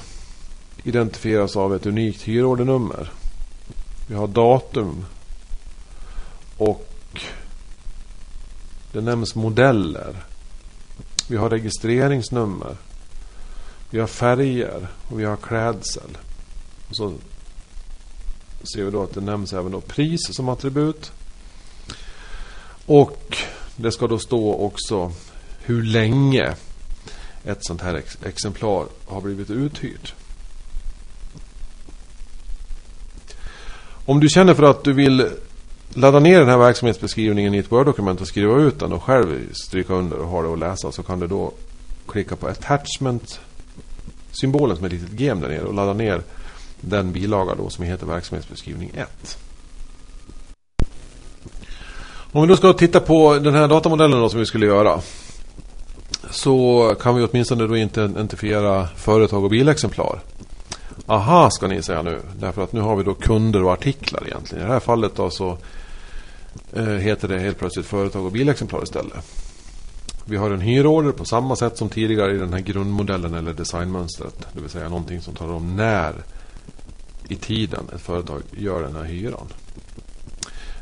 identifieras 0.85 1.57
av 1.57 1.75
ett 1.75 1.87
unikt 1.87 2.23
hyrordernummer. 2.23 3.13
Vi 4.07 4.15
har 4.15 4.27
datum. 4.27 5.05
Och 6.57 6.87
det 8.93 9.01
nämns 9.01 9.35
modeller. 9.35 10.17
Vi 11.29 11.37
har 11.37 11.51
registreringsnummer. 11.51 12.77
Vi 13.91 14.01
har 14.01 14.07
färger 14.07 14.89
och 15.09 15.21
vi 15.21 15.25
har 15.25 15.37
klädsel. 15.37 16.19
Och 16.89 16.97
så 16.97 17.15
ser 18.75 18.85
vi 18.85 18.91
då 18.91 19.03
att 19.03 19.15
det 19.15 19.21
nämns 19.21 19.53
även 19.53 19.73
då 19.73 19.81
pris 19.81 20.35
som 20.35 20.49
attribut. 20.49 21.13
Och 22.87 23.37
det 23.77 23.93
ska 23.93 24.07
då 24.07 24.19
stå 24.19 24.55
också 24.55 25.13
hur 25.61 25.83
länge 25.83 26.55
ett 27.45 27.65
sånt 27.65 27.83
här 27.83 27.95
ex 27.95 28.19
exemplar 28.25 28.87
har 29.07 29.21
blivit 29.21 29.51
uthyrt. 29.51 30.15
Om 34.05 34.21
du 34.21 34.29
känner 34.29 34.55
för 34.55 34.63
att 34.63 34.85
du 34.85 34.93
vill 34.93 35.31
ladda 35.97 36.19
ner 36.19 36.39
den 36.39 36.49
här 36.49 36.59
verksamhetsbeskrivningen 36.59 37.55
i 37.55 37.59
ett 37.59 37.73
Word-dokument 37.73 38.21
och 38.21 38.29
skriva 38.29 38.57
ut 38.57 38.81
den 38.81 38.93
och 38.93 39.03
själv 39.03 39.53
stryka 39.53 39.95
under 39.95 40.17
och 40.17 40.29
ha 40.29 40.43
det 40.43 40.53
att 40.53 40.59
läsa 40.59 40.93
så 40.93 41.03
kan 41.03 41.21
du 41.21 41.27
då 41.27 41.53
klicka 42.07 42.37
på 42.37 42.47
attachment 42.47 43.41
symbolen 44.33 44.77
som 44.77 44.85
är 44.85 44.89
ett 44.89 45.01
litet 45.01 45.21
gem 45.21 45.41
där 45.41 45.49
nere 45.49 45.63
och 45.63 45.75
ladda 45.75 45.93
ner 45.93 46.23
den 46.81 47.13
bilaga 47.13 47.55
då 47.55 47.71
som 47.71 47.85
heter 47.85 48.07
verksamhetsbeskrivning 48.07 48.91
1. 48.95 49.39
Om 52.33 52.43
vi 52.43 52.49
då 52.49 52.57
ska 52.57 52.73
titta 52.73 53.01
på 53.01 53.35
den 53.35 53.55
här 53.55 53.69
datamodellen 53.69 54.21
då 54.21 54.29
som 54.29 54.41
vi 54.41 54.47
skulle 54.47 54.67
göra. 54.67 55.01
Så 56.31 56.95
kan 57.01 57.17
vi 57.17 57.25
åtminstone 57.25 57.67
då 57.67 57.77
inte 57.77 58.01
identifiera 58.01 58.87
företag 58.87 59.45
och 59.45 59.51
bilexemplar. 59.51 60.21
Aha 61.07 61.51
ska 61.51 61.67
ni 61.67 61.83
säga 61.83 62.03
nu. 62.03 62.21
Därför 62.39 62.63
att 62.63 62.73
nu 62.73 62.81
har 62.81 62.97
vi 62.97 63.05
då 63.05 63.15
kunder 63.15 63.63
och 63.63 63.73
artiklar 63.73 64.27
egentligen. 64.27 64.65
I 64.65 64.67
det 64.67 64.73
här 64.73 64.81
fallet 64.81 65.17
då 65.17 65.31
så 65.31 65.59
Eh, 66.73 66.85
heter 66.85 67.29
det 67.29 67.39
helt 67.39 67.59
plötsligt 67.59 67.87
företag 67.87 68.25
och 68.25 68.33
bilexemplar 68.33 68.83
istället. 68.83 69.25
Vi 70.25 70.37
har 70.37 70.51
en 70.51 70.61
hyrorder 70.61 71.13
på 71.13 71.25
samma 71.25 71.57
sätt 71.57 71.79
som 71.79 71.89
tidigare 71.89 72.35
i 72.35 72.39
den 72.39 72.53
här 72.53 72.61
grundmodellen 72.61 73.35
eller 73.35 73.53
designmönstret. 73.53 74.47
Det 74.53 74.61
vill 74.61 74.71
säga 74.71 74.89
någonting 74.89 75.21
som 75.21 75.35
talar 75.35 75.55
om 75.55 75.77
när 75.77 76.15
i 77.29 77.37
tiden 77.37 77.89
ett 77.95 78.01
företag 78.01 78.43
gör 78.53 78.83
den 78.83 78.97
här 78.97 79.05
hyran. 79.05 79.47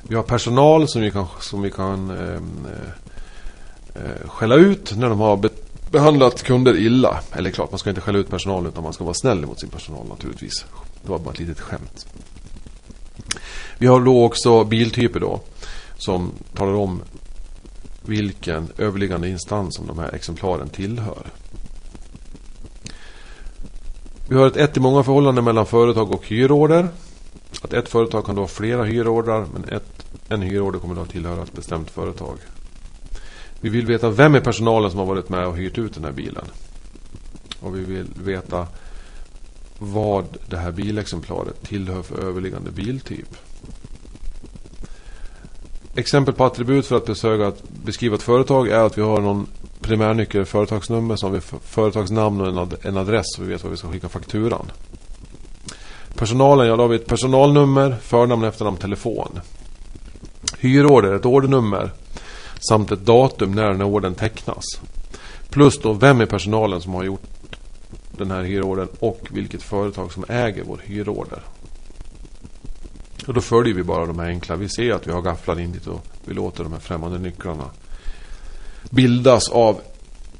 Vi 0.02 0.14
har 0.14 0.22
personal 0.22 0.88
som 0.88 1.02
vi 1.02 1.10
kan, 1.10 1.26
som 1.40 1.62
vi 1.62 1.70
kan 1.70 2.10
ehm, 2.10 2.66
eh, 2.66 4.02
eh, 4.04 4.28
skälla 4.28 4.54
ut 4.54 4.96
när 4.96 5.08
de 5.08 5.20
har 5.20 5.36
be 5.36 5.48
behandlat 5.90 6.42
kunder 6.42 6.76
illa. 6.76 7.20
Eller 7.32 7.50
klart, 7.50 7.70
man 7.70 7.78
ska 7.78 7.90
inte 7.90 8.02
skälla 8.02 8.18
ut 8.18 8.30
personalen 8.30 8.72
utan 8.72 8.82
man 8.82 8.92
ska 8.92 9.04
vara 9.04 9.14
snäll 9.14 9.46
mot 9.46 9.60
sin 9.60 9.70
personal 9.70 10.06
naturligtvis. 10.08 10.64
Det 11.02 11.10
var 11.10 11.18
bara 11.18 11.30
ett 11.30 11.38
litet 11.38 11.60
skämt. 11.60 12.06
Vi 13.78 13.86
har 13.86 14.00
då 14.00 14.24
också 14.24 14.64
biltyper 14.64 15.20
då 15.20 15.40
som 15.96 16.32
talar 16.54 16.74
om 16.74 17.02
vilken 18.02 18.68
överliggande 18.78 19.28
instans 19.28 19.74
som 19.74 19.86
de 19.86 19.98
här 19.98 20.14
exemplaren 20.14 20.68
tillhör. 20.68 21.26
Vi 24.28 24.36
har 24.36 24.46
ett 24.46 24.56
ett 24.56 24.76
i 24.76 24.80
många 24.80 25.02
förhållande 25.02 25.42
mellan 25.42 25.66
företag 25.66 26.12
och 26.12 26.26
hyrorder. 26.26 26.88
Att 27.62 27.72
ett 27.72 27.88
företag 27.88 28.26
kan 28.26 28.34
då 28.34 28.42
ha 28.42 28.48
flera 28.48 28.84
hyrordrar 28.84 29.46
men 29.52 29.64
ett, 29.64 30.06
en 30.28 30.42
hyrorder 30.42 30.78
kommer 30.78 30.94
då 30.94 31.00
att 31.00 31.10
tillhöra 31.10 31.42
ett 31.42 31.52
bestämt 31.52 31.90
företag. 31.90 32.38
Vi 33.60 33.68
vill 33.68 33.86
veta 33.86 34.10
vem 34.10 34.36
i 34.36 34.40
personalen 34.40 34.90
som 34.90 34.98
har 34.98 35.06
varit 35.06 35.28
med 35.28 35.46
och 35.46 35.56
hyrt 35.56 35.78
ut 35.78 35.94
den 35.94 36.04
här 36.04 36.12
bilen. 36.12 36.44
Och 37.60 37.76
vi 37.76 37.84
vill 37.84 38.06
veta 38.24 38.66
vad 39.78 40.24
det 40.46 40.56
här 40.56 40.72
bilexemplaret 40.72 41.62
tillhör 41.62 42.02
för 42.02 42.18
överliggande 42.18 42.70
biltyp. 42.70 43.36
Exempel 45.96 46.34
på 46.34 46.44
attribut 46.44 46.86
för 46.86 46.96
att 46.96 47.06
besöka, 47.06 47.52
beskriva 47.84 48.14
ett 48.14 48.22
företag 48.22 48.68
är 48.68 48.78
att 48.78 48.98
vi 48.98 49.02
har 49.02 49.20
någon 49.20 49.46
primärnyckel, 49.80 50.44
företagsnummer, 50.44 51.16
som 51.16 51.32
vi 51.32 51.40
företagsnamn 51.64 52.40
och 52.40 52.46
en, 52.46 52.58
ad 52.58 52.74
en 52.82 52.96
adress 52.96 53.26
så 53.36 53.42
vi 53.42 53.48
vet 53.48 53.64
var 53.64 53.70
vi 53.70 53.76
ska 53.76 53.88
skicka 53.88 54.08
fakturan. 54.08 54.70
Personalen, 56.14 56.66
ja 56.66 56.76
då 56.76 56.82
har 56.82 56.88
vi 56.88 56.96
ett 56.96 57.06
personalnummer, 57.06 57.96
förnamn, 58.02 58.44
efternamn, 58.44 58.76
telefon. 58.76 59.40
Hyrorder, 60.58 61.14
ett 61.14 61.26
ordernummer 61.26 61.90
samt 62.68 62.92
ett 62.92 63.06
datum 63.06 63.52
när 63.52 63.68
den 63.68 63.80
här 63.80 63.88
ordern 63.88 64.14
tecknas. 64.14 64.64
Plus 65.50 65.78
då 65.78 65.92
vem 65.92 66.20
är 66.20 66.26
personalen 66.26 66.80
som 66.80 66.94
har 66.94 67.04
gjort 67.04 67.22
den 68.10 68.30
här 68.30 68.42
hyrordern 68.42 68.88
och 68.98 69.28
vilket 69.30 69.62
företag 69.62 70.12
som 70.12 70.24
äger 70.28 70.64
vår 70.64 70.80
hyrorder. 70.84 71.42
Och 73.26 73.34
då 73.34 73.40
följer 73.40 73.74
vi 73.74 73.82
bara 73.82 74.06
de 74.06 74.18
här 74.18 74.26
enkla. 74.26 74.56
Vi 74.56 74.68
ser 74.68 74.92
att 74.92 75.06
vi 75.06 75.12
har 75.12 75.22
gafflar 75.22 75.60
in 75.60 75.72
dit 75.72 75.86
och 75.86 76.06
vi 76.24 76.34
låter 76.34 76.64
de 76.64 76.72
här 76.72 76.80
främmande 76.80 77.18
nycklarna 77.18 77.64
bildas 78.90 79.48
av 79.48 79.80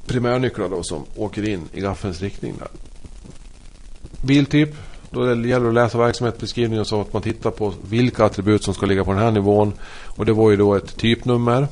primärnycklar 0.05 0.69
då 0.69 0.83
som 0.83 1.03
åker 1.15 1.49
in 1.49 1.61
i 1.73 1.81
gaffelns 1.81 2.21
riktning 2.21 2.53
där. 2.59 2.67
Biltyp. 4.21 4.75
Då 5.09 5.27
gäller 5.27 5.59
det 5.59 5.67
att 5.67 5.73
läsa 5.73 5.97
verksamhetsbeskrivningen 5.97 6.85
så 6.85 7.01
att 7.01 7.13
man 7.13 7.21
tittar 7.21 7.51
på 7.51 7.73
vilka 7.89 8.25
attribut 8.25 8.63
som 8.63 8.73
ska 8.73 8.85
ligga 8.85 9.03
på 9.03 9.11
den 9.11 9.21
här 9.21 9.31
nivån. 9.31 9.73
Och 10.05 10.25
det 10.25 10.33
var 10.33 10.51
ju 10.51 10.57
då 10.57 10.75
ett 10.75 10.97
typnummer. 10.97 11.67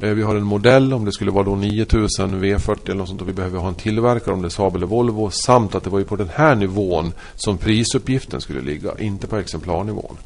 Eh, 0.00 0.10
vi 0.10 0.22
har 0.22 0.34
en 0.34 0.42
modell 0.42 0.92
om 0.92 1.04
det 1.04 1.12
skulle 1.12 1.30
vara 1.30 1.44
då 1.44 1.56
9000 1.56 2.44
V40 2.44 2.78
eller 2.84 2.94
något 2.94 3.08
sånt. 3.08 3.20
Och 3.20 3.28
vi 3.28 3.32
behöver 3.32 3.58
ha 3.58 3.68
en 3.68 3.74
tillverkare 3.74 4.34
om 4.34 4.42
det 4.42 4.48
är 4.48 4.50
Saab 4.50 4.76
eller 4.76 4.86
Volvo. 4.86 5.30
Samt 5.30 5.74
att 5.74 5.84
det 5.84 5.90
var 5.90 5.98
ju 5.98 6.04
på 6.04 6.16
den 6.16 6.30
här 6.34 6.54
nivån 6.54 7.12
som 7.34 7.58
prisuppgiften 7.58 8.40
skulle 8.40 8.60
ligga. 8.60 8.98
Inte 8.98 9.26
på 9.26 9.36
exemplarnivån. 9.36 10.16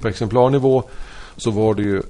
På 0.00 0.08
exemplarnivå 0.08 0.82
så 1.36 1.50
var 1.50 1.74
det 1.74 1.82
ju 1.82 2.02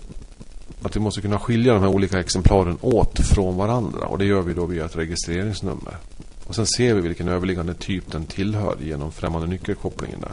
att 0.82 0.96
vi 0.96 1.00
måste 1.00 1.20
kunna 1.20 1.38
skilja 1.38 1.72
de 1.74 1.82
här 1.82 1.90
olika 1.90 2.20
exemplaren 2.20 2.78
åt 2.80 3.18
från 3.18 3.56
varandra. 3.56 4.06
Och 4.06 4.18
det 4.18 4.24
gör 4.24 4.42
vi 4.42 4.54
då 4.54 4.66
via 4.66 4.84
ett 4.84 4.96
registreringsnummer. 4.96 5.96
Och 6.46 6.54
sen 6.54 6.66
ser 6.66 6.94
vi 6.94 7.00
vilken 7.00 7.28
överliggande 7.28 7.74
typ 7.74 8.12
den 8.12 8.26
tillhör 8.26 8.76
genom 8.80 9.12
främmande 9.12 9.46
nyckelkopplingen 9.46 10.20
där. 10.20 10.32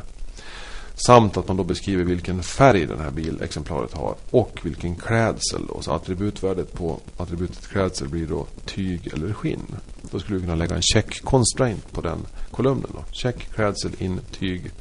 Samt 1.05 1.37
att 1.37 1.47
man 1.47 1.57
då 1.57 1.63
beskriver 1.63 2.03
vilken 2.03 2.43
färg 2.43 2.85
den 2.85 2.99
här 2.99 3.11
bilexemplaret 3.11 3.93
har 3.93 4.15
och 4.31 4.59
vilken 4.63 4.95
klädsel. 4.95 5.65
Då. 5.67 5.81
Så 5.81 5.91
attributvärdet 5.91 6.73
på 6.73 6.99
attributet 7.17 7.67
klädsel 7.67 8.07
blir 8.07 8.27
då 8.27 8.45
tyg 8.65 9.09
eller 9.13 9.33
skinn. 9.33 9.75
Då 10.11 10.19
skulle 10.19 10.37
vi 10.37 10.43
kunna 10.43 10.55
lägga 10.55 10.75
en 10.75 10.81
check 10.81 11.21
constraint 11.21 11.91
på 11.91 12.01
den 12.01 12.17
kolumnen. 12.51 12.89
Då. 12.93 13.03
Check 13.11 13.53
klädsel 13.53 13.91
in 13.99 14.19
tyg 14.31 14.71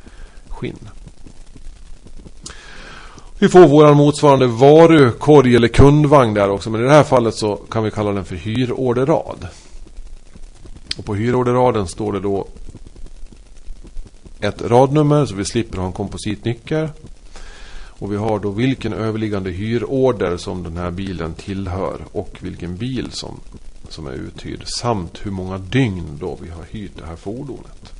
skinn. 0.48 0.88
Vi 3.38 3.48
får 3.48 3.68
vår 3.68 3.94
motsvarande 3.94 4.46
varukorg 4.46 5.56
eller 5.56 5.68
kundvagn 5.68 6.34
där 6.34 6.50
också. 6.50 6.70
Men 6.70 6.80
i 6.80 6.84
det 6.84 6.92
här 6.92 7.04
fallet 7.04 7.34
så 7.34 7.56
kan 7.56 7.84
vi 7.84 7.90
kalla 7.90 8.12
den 8.12 8.24
för 8.24 8.36
hyrorderrad. 8.36 9.48
Och 10.98 11.04
på 11.04 11.14
hyrorderaden 11.14 11.86
står 11.86 12.12
det 12.12 12.20
då 12.20 12.46
ett 14.40 14.62
radnummer 14.62 15.26
så 15.26 15.34
vi 15.34 15.44
slipper 15.44 15.78
ha 15.78 15.86
en 15.86 15.92
kompositnyckel. 15.92 16.88
Och 18.00 18.12
vi 18.12 18.16
har 18.16 18.38
då 18.38 18.50
vilken 18.50 18.92
överliggande 18.92 19.50
hyrorder 19.50 20.36
som 20.36 20.62
den 20.62 20.76
här 20.76 20.90
bilen 20.90 21.34
tillhör 21.34 22.00
och 22.12 22.38
vilken 22.40 22.76
bil 22.76 23.08
som, 23.10 23.40
som 23.88 24.06
är 24.06 24.12
uthyrd. 24.12 24.62
Samt 24.80 25.26
hur 25.26 25.30
många 25.30 25.58
dygn 25.58 26.18
då 26.20 26.38
vi 26.42 26.50
har 26.50 26.64
hyrt 26.70 26.92
det 26.98 27.06
här 27.06 27.16
fordonet. 27.16 27.92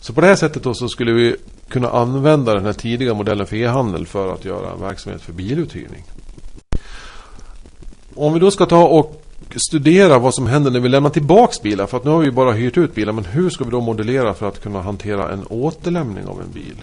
Så 0.00 0.12
på 0.12 0.20
det 0.20 0.26
här 0.26 0.36
sättet 0.36 0.62
då 0.62 0.74
så 0.74 0.88
skulle 0.88 1.12
vi 1.12 1.36
kunna 1.68 1.90
använda 1.90 2.54
den 2.54 2.64
här 2.64 2.72
tidiga 2.72 3.14
modellen 3.14 3.46
för 3.46 3.56
e-handel 3.56 4.06
för 4.06 4.34
att 4.34 4.44
göra 4.44 4.72
en 4.72 4.80
verksamhet 4.80 5.22
för 5.22 5.32
biluthyrning. 5.32 6.04
Om 8.14 8.34
vi 8.34 8.40
då 8.40 8.50
ska 8.50 8.66
ta 8.66 8.88
och 8.88 9.22
studera 9.56 10.18
vad 10.18 10.34
som 10.34 10.46
händer 10.46 10.70
när 10.70 10.80
vi 10.80 10.88
lämnar 10.88 11.10
tillbaks 11.10 11.62
bilar. 11.62 11.86
För 11.86 11.96
att 11.96 12.04
nu 12.04 12.10
har 12.10 12.18
vi 12.18 12.30
bara 12.30 12.52
hyrt 12.52 12.78
ut 12.78 12.94
bilar. 12.94 13.12
Men 13.12 13.24
hur 13.24 13.50
ska 13.50 13.64
vi 13.64 13.70
då 13.70 13.80
modellera 13.80 14.34
för 14.34 14.48
att 14.48 14.62
kunna 14.62 14.82
hantera 14.82 15.32
en 15.32 15.46
återlämning 15.46 16.24
av 16.26 16.40
en 16.40 16.50
bil? 16.52 16.82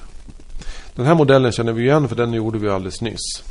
Den 0.95 1.05
här 1.05 1.15
modellen 1.15 1.51
känner 1.51 1.73
vi 1.73 1.83
igen 1.83 2.07
för 2.07 2.15
den 2.15 2.33
gjorde 2.33 2.59
vi 2.59 2.69
alldeles 2.69 3.01
nyss. 3.01 3.43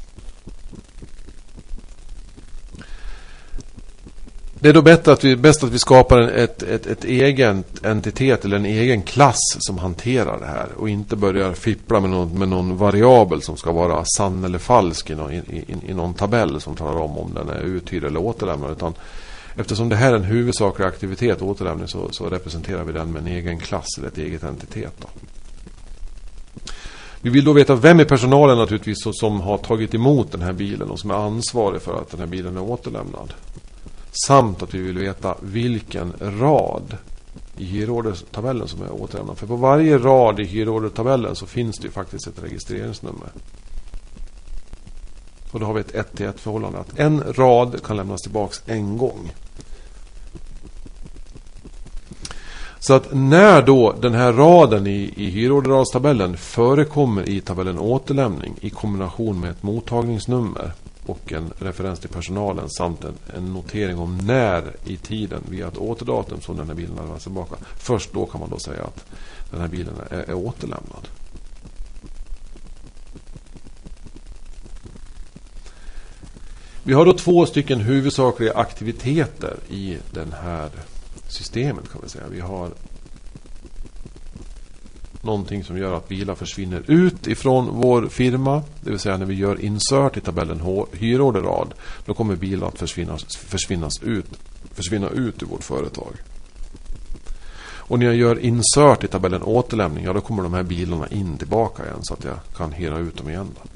Det 4.67 4.71
är 4.71 4.75
då 4.75 4.83
bättre 4.83 5.13
att 5.13 5.25
vi, 5.25 5.37
bäst 5.37 5.65
att 5.65 5.71
vi 5.71 5.79
skapar 5.79 6.19
en, 6.19 6.29
ett, 6.29 6.63
ett, 6.63 6.87
ett 6.87 7.05
egen 7.05 7.65
entitet 7.83 8.45
eller 8.45 8.57
en 8.57 8.67
egen 8.67 9.03
klass 9.03 9.41
som 9.59 9.79
hanterar 9.79 10.41
det 10.41 10.47
här. 10.47 10.69
Och 10.77 10.89
inte 10.89 11.17
börjar 11.17 11.53
fippla 11.53 12.01
med 12.01 12.11
någon, 12.11 12.39
med 12.39 12.49
någon 12.49 12.77
variabel 12.77 13.43
som 13.43 13.57
ska 13.57 13.73
vara 13.73 14.05
sann 14.05 14.45
eller 14.45 14.59
falsk 14.59 15.11
i 15.11 15.15
någon, 15.15 15.33
i, 15.33 15.37
i, 15.37 15.91
i 15.91 15.95
någon 15.95 16.15
tabell 16.15 16.61
som 16.61 16.77
talar 16.77 17.01
om 17.01 17.19
om 17.19 17.35
den 17.35 17.49
är 17.49 17.61
uthyrd 17.61 18.05
eller 18.05 18.21
återlämnad. 18.21 18.71
Utan 18.71 18.95
eftersom 19.57 19.89
det 19.89 19.97
här 19.97 20.13
är 20.13 20.17
en 20.17 20.25
huvudsaklig 20.25 20.87
aktivitet, 20.87 21.43
återlämning, 21.43 21.89
så, 21.89 22.09
så 22.11 22.27
representerar 22.27 22.85
vi 22.85 22.93
den 22.93 23.13
med 23.13 23.23
en 23.23 23.29
egen 23.29 23.59
klass 23.59 23.87
eller 23.99 24.09
ett 24.09 24.19
eget 24.19 24.43
entitet. 24.43 24.93
Då. 24.99 25.09
Vi 27.21 27.31
vill 27.31 27.45
då 27.45 27.53
veta 27.53 27.75
vem 27.75 28.01
i 28.01 28.05
personalen 28.05 28.59
naturligtvis 28.59 28.99
som 29.13 29.41
har 29.41 29.59
tagit 29.59 29.95
emot 29.95 30.33
den 30.33 30.43
här 30.43 30.53
bilen 30.53 30.91
och 30.91 31.01
som 31.01 31.11
är 31.11 31.15
ansvarig 31.15 31.83
för 31.83 32.01
att 32.01 32.11
den 32.11 32.21
här 32.21 32.27
bilen 32.27 32.57
är 32.57 32.63
återlämnad. 32.63 33.33
Samt 34.25 34.63
att 34.63 34.75
vi 34.75 34.79
vill 34.79 34.99
veta 34.99 35.35
vilken 35.41 36.13
rad 36.21 36.97
i 37.57 37.65
hyrordertabellen 37.65 38.69
som 38.69 38.83
är 38.83 39.03
återlämnad. 39.03 39.39
För 39.39 39.47
på 39.47 39.57
varje 39.57 39.99
rad 39.99 40.41
i 40.41 40.45
hyrordertabellen 40.45 41.37
så 41.37 41.47
finns 41.47 41.79
det 41.79 41.85
ju 41.85 41.91
faktiskt 41.91 42.27
ett 42.27 42.43
registreringsnummer. 42.43 43.29
Och 45.51 45.61
då 45.61 45.67
har 45.67 45.75
vi 45.75 45.81
ett 45.81 45.95
1 45.95 46.17
till 46.17 46.27
1 46.27 46.41
förhållande. 46.41 46.79
Att 46.79 46.99
en 46.99 47.33
rad 47.33 47.83
kan 47.85 47.97
lämnas 47.97 48.23
tillbaks 48.23 48.63
en 48.67 48.99
gång. 48.99 49.33
Så 52.79 52.95
att 52.95 53.09
när 53.13 53.63
då 53.63 53.95
den 54.01 54.15
här 54.15 54.33
raden 54.33 54.87
i, 54.87 55.13
i 55.17 55.31
hyrorderradstabellen 55.31 56.37
förekommer 56.37 57.29
i 57.29 57.41
tabellen 57.41 57.79
återlämning 57.79 58.55
i 58.61 58.71
kombination 58.71 59.41
med 59.41 59.51
ett 59.51 59.63
mottagningsnummer 59.63 60.73
och 61.07 61.33
en 61.33 61.53
referens 61.59 62.01
till 62.01 62.09
personalen 62.09 62.71
samt 62.71 63.05
en, 63.05 63.15
en, 63.37 63.53
notering 63.53 63.99
om 63.99 64.19
när 64.19 64.77
i 64.85 64.97
tiden 64.97 65.43
via 65.49 65.69
ett 65.69 65.79
återdatum 65.79 66.41
som 66.41 66.57
den 66.57 66.69
här 66.69 66.75
bilen 66.75 66.97
lämnas 66.97 67.23
tillbaka. 67.23 67.55
Alltså 67.55 67.71
Först 67.77 68.13
då 68.13 68.27
kan 68.27 68.41
man 68.41 68.51
då 68.51 68.59
säga 68.59 68.85
att 68.85 69.05
den 69.51 69.61
här 69.61 69.69
bilen 69.69 69.95
är, 70.11 70.17
är 70.17 70.35
återlämnad. 70.35 71.09
Vi 76.83 76.93
har 76.93 77.05
då 77.05 77.13
två 77.13 77.47
stycken 77.47 77.81
huvudsakliga 77.81 78.53
aktiviteter 78.55 79.57
i 79.69 79.99
det 80.11 80.27
här 80.43 80.71
systemet 81.29 81.93
kan 81.93 82.01
vi 82.03 82.09
säga. 82.09 82.25
Vi 82.31 82.41
har 82.41 82.71
någonting 85.27 85.65
som 85.65 85.79
gör 85.79 85.95
att 85.95 86.09
bilar 86.09 86.35
försvinner 86.35 86.83
ut 86.87 87.27
ifrån 87.27 87.69
vår 87.73 88.09
firma. 88.09 88.63
Det 88.81 88.91
vill 88.91 88.99
säga 88.99 89.17
när 89.17 89.27
vi 89.27 89.35
gör 89.35 89.61
insert 89.61 90.17
i 90.17 90.21
tabellen 90.21 90.87
hyrorderad. 90.93 91.75
Då 92.05 92.15
kommer 92.15 92.37
bilar 92.37 92.69
att 92.69 92.79
försvinna, 92.79 93.19
försvinnas 93.39 94.03
ut, 94.03 94.27
försvinna 94.75 95.09
ut 95.09 95.43
ur 95.43 95.47
vårt 95.47 95.65
företag. 95.65 96.13
Och 97.89 97.99
när 97.99 98.07
jag 98.07 98.17
gör 98.17 98.39
insert 98.39 99.05
i 99.05 99.09
tabellen 99.09 99.43
återlämning. 99.43 100.05
Ja, 100.05 100.13
då 100.13 100.21
kommer 100.21 100.43
de 100.43 100.55
här 100.55 100.63
bilarna 100.63 101.09
in 101.09 101.39
tillbaka 101.39 101.85
igen. 101.85 101.99
Så 102.03 102.15
att 102.15 102.25
jag 102.25 102.37
kan 102.57 102.73
hyra 102.73 102.99
ut 102.99 103.17
dem 103.17 103.29
igen. 103.29 103.49
Då. 103.55 103.69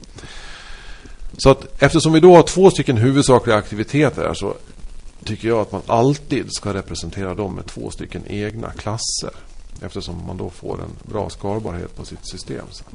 Så 1.38 1.50
att 1.50 1.82
eftersom 1.82 2.12
vi 2.12 2.20
då 2.20 2.36
har 2.36 2.42
två 2.42 2.70
stycken 2.70 2.96
huvudsakliga 2.96 3.56
aktiviteter 3.56 4.22
här 4.22 4.34
så 4.34 4.54
tycker 5.24 5.48
jag 5.48 5.58
att 5.58 5.72
man 5.72 5.82
alltid 5.86 6.52
ska 6.52 6.74
representera 6.74 7.34
dem 7.34 7.54
med 7.54 7.66
två 7.66 7.90
stycken 7.90 8.22
egna 8.26 8.70
klasser. 8.70 9.32
Eftersom 9.82 10.26
man 10.26 10.36
då 10.36 10.50
får 10.50 10.80
en 10.82 11.12
bra 11.12 11.30
skalbarhet 11.30 11.96
på 11.96 12.04
sitt 12.04 12.28
system. 12.28 12.66
Sen. 12.70 12.86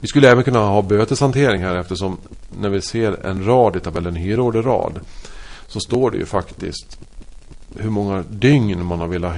Vi 0.00 0.08
skulle 0.08 0.30
även 0.30 0.44
kunna 0.44 0.58
ha 0.58 0.82
böteshantering 0.82 1.62
här 1.62 1.76
eftersom 1.76 2.18
när 2.60 2.68
vi 2.68 2.80
ser 2.80 3.26
en 3.26 3.44
rad 3.44 3.76
i 3.76 3.80
tabellen 3.80 4.16
hyrorderad, 4.16 5.00
så 5.66 5.80
står 5.80 6.10
det 6.10 6.16
ju 6.16 6.26
faktiskt 6.26 6.98
hur 7.76 7.90
många 7.90 8.24
dygn 8.30 8.84
man 8.84 9.00
har 9.00 9.08
velat, 9.08 9.36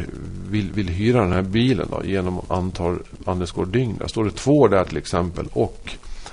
vill, 0.48 0.72
vill 0.72 0.88
hyra 0.88 1.20
den 1.20 1.32
här 1.32 1.42
bilen 1.42 1.88
då, 1.90 2.02
genom 2.04 2.40
antal 2.48 2.98
underscore 3.24 3.70
dygn. 3.70 3.96
Där 3.98 4.06
står 4.06 4.24
det 4.24 4.30
två 4.30 4.68
där 4.68 4.84
till 4.84 4.96
exempel 4.96 5.48
och 5.52 5.90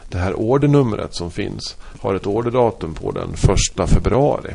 det 0.09 0.17
här 0.17 0.33
ordernumret 0.33 1.15
som 1.15 1.31
finns 1.31 1.75
har 1.99 2.15
ett 2.15 2.27
orderdatum 2.27 2.93
på 2.93 3.11
den 3.11 3.33
första 3.33 3.87
februari. 3.87 4.53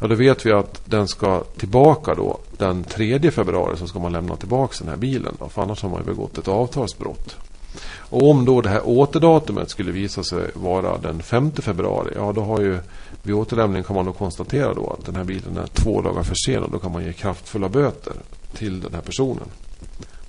Ja, 0.00 0.06
då 0.06 0.14
vet 0.14 0.46
vi 0.46 0.52
att 0.52 0.82
den 0.84 1.08
ska 1.08 1.42
tillbaka 1.56 2.14
då 2.14 2.38
den 2.56 2.84
3 2.84 3.30
februari 3.30 3.76
så 3.76 3.86
ska 3.86 3.98
man 3.98 4.12
lämna 4.12 4.36
tillbaka 4.36 4.74
den 4.78 4.88
här 4.88 4.96
bilen. 4.96 5.36
Då, 5.38 5.48
för 5.48 5.62
annars 5.62 5.82
har 5.82 5.90
man 5.90 6.00
ju 6.00 6.06
begått 6.06 6.38
ett 6.38 6.48
avtalsbrott. 6.48 7.36
Och 7.96 8.30
om 8.30 8.44
då 8.44 8.60
det 8.60 8.68
här 8.68 8.88
återdatumet 8.88 9.70
skulle 9.70 9.92
visa 9.92 10.22
sig 10.22 10.50
vara 10.54 10.98
den 10.98 11.22
5 11.22 11.52
februari. 11.52 12.12
Ja, 12.16 12.32
då 12.32 12.40
har 12.40 12.60
ju 12.60 12.78
vid 13.22 13.34
återlämning 13.34 13.82
kan 13.82 13.96
man 13.96 14.06
då 14.06 14.12
konstatera 14.12 14.74
då 14.74 14.96
att 14.98 15.06
den 15.06 15.16
här 15.16 15.24
bilen 15.24 15.56
är 15.56 15.66
två 15.66 16.02
dagar 16.02 16.22
försenad. 16.22 16.70
Då 16.72 16.78
kan 16.78 16.92
man 16.92 17.04
ge 17.04 17.12
kraftfulla 17.12 17.68
böter 17.68 18.12
till 18.54 18.80
den 18.80 18.94
här 18.94 19.00
personen. 19.00 19.48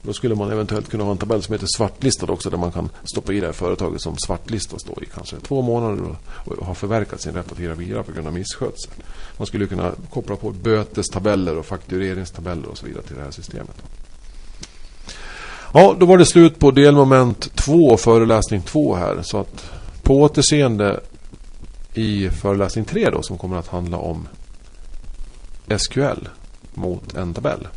Då 0.02 0.14
skulle 0.14 0.36
man 0.36 0.52
eventuellt 0.52 0.90
kunna 0.90 1.04
ha 1.04 1.12
en 1.12 1.18
tabell 1.18 1.44
som 1.44 1.54
heter 1.54 1.68
svartlistad 1.76 2.32
också 2.32 2.50
där 2.50 2.58
man 2.58 2.72
kan 2.72 2.90
stoppa 3.04 3.34
i 3.34 3.40
det 3.40 3.46
här 3.46 3.54
företaget 3.54 4.02
som 4.02 4.18
svartlistas 4.18 4.84
då 4.84 5.04
i 5.04 5.06
kanske 5.06 5.36
två 5.40 5.62
månader 5.62 6.16
och 6.30 6.66
har 6.66 6.74
förverkat 6.74 7.22
sin 7.22 7.34
rätt 7.34 7.52
att 7.52 7.60
hyra 7.60 7.76
bilar 7.76 8.04
på 8.04 8.12
grund 8.12 8.28
av 8.28 8.34
misskötsel. 8.34 8.92
Man 9.38 9.48
skulle 9.48 9.68
kunna 9.68 9.92
koppla 10.10 10.36
på 10.36 10.52
bötestabeller 10.52 11.58
och 11.58 11.66
faktureringstabeller 11.66 12.68
och 12.68 12.78
så 12.78 12.86
vidare 12.86 13.04
till 13.04 13.16
det 13.16 13.22
här 13.22 13.32
systemet. 13.32 13.84
Ja, 15.74 15.96
då 16.00 16.06
var 16.06 16.18
det 16.18 16.26
slut 16.26 16.60
på 16.60 16.72
delmoment 16.72 17.56
2 17.56 17.98
föreläsning 17.98 18.62
2 18.62 18.96
här. 18.96 19.22
Så 19.22 19.38
att 19.38 19.72
på 20.04 20.22
återseende 20.22 21.00
i 21.94 22.30
föreläsning 22.30 22.86
3 22.86 23.10
då 23.10 23.22
som 23.22 23.38
kommer 23.38 23.58
att 23.58 23.68
handla 23.68 23.98
om 23.98 24.28
SQL 25.78 26.28
mot 26.74 27.16
en 27.16 27.34
tabell. 27.34 27.68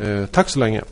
Eh, 0.00 0.26
tack 0.26 0.48
så 0.48 0.58
länge. 0.58 0.82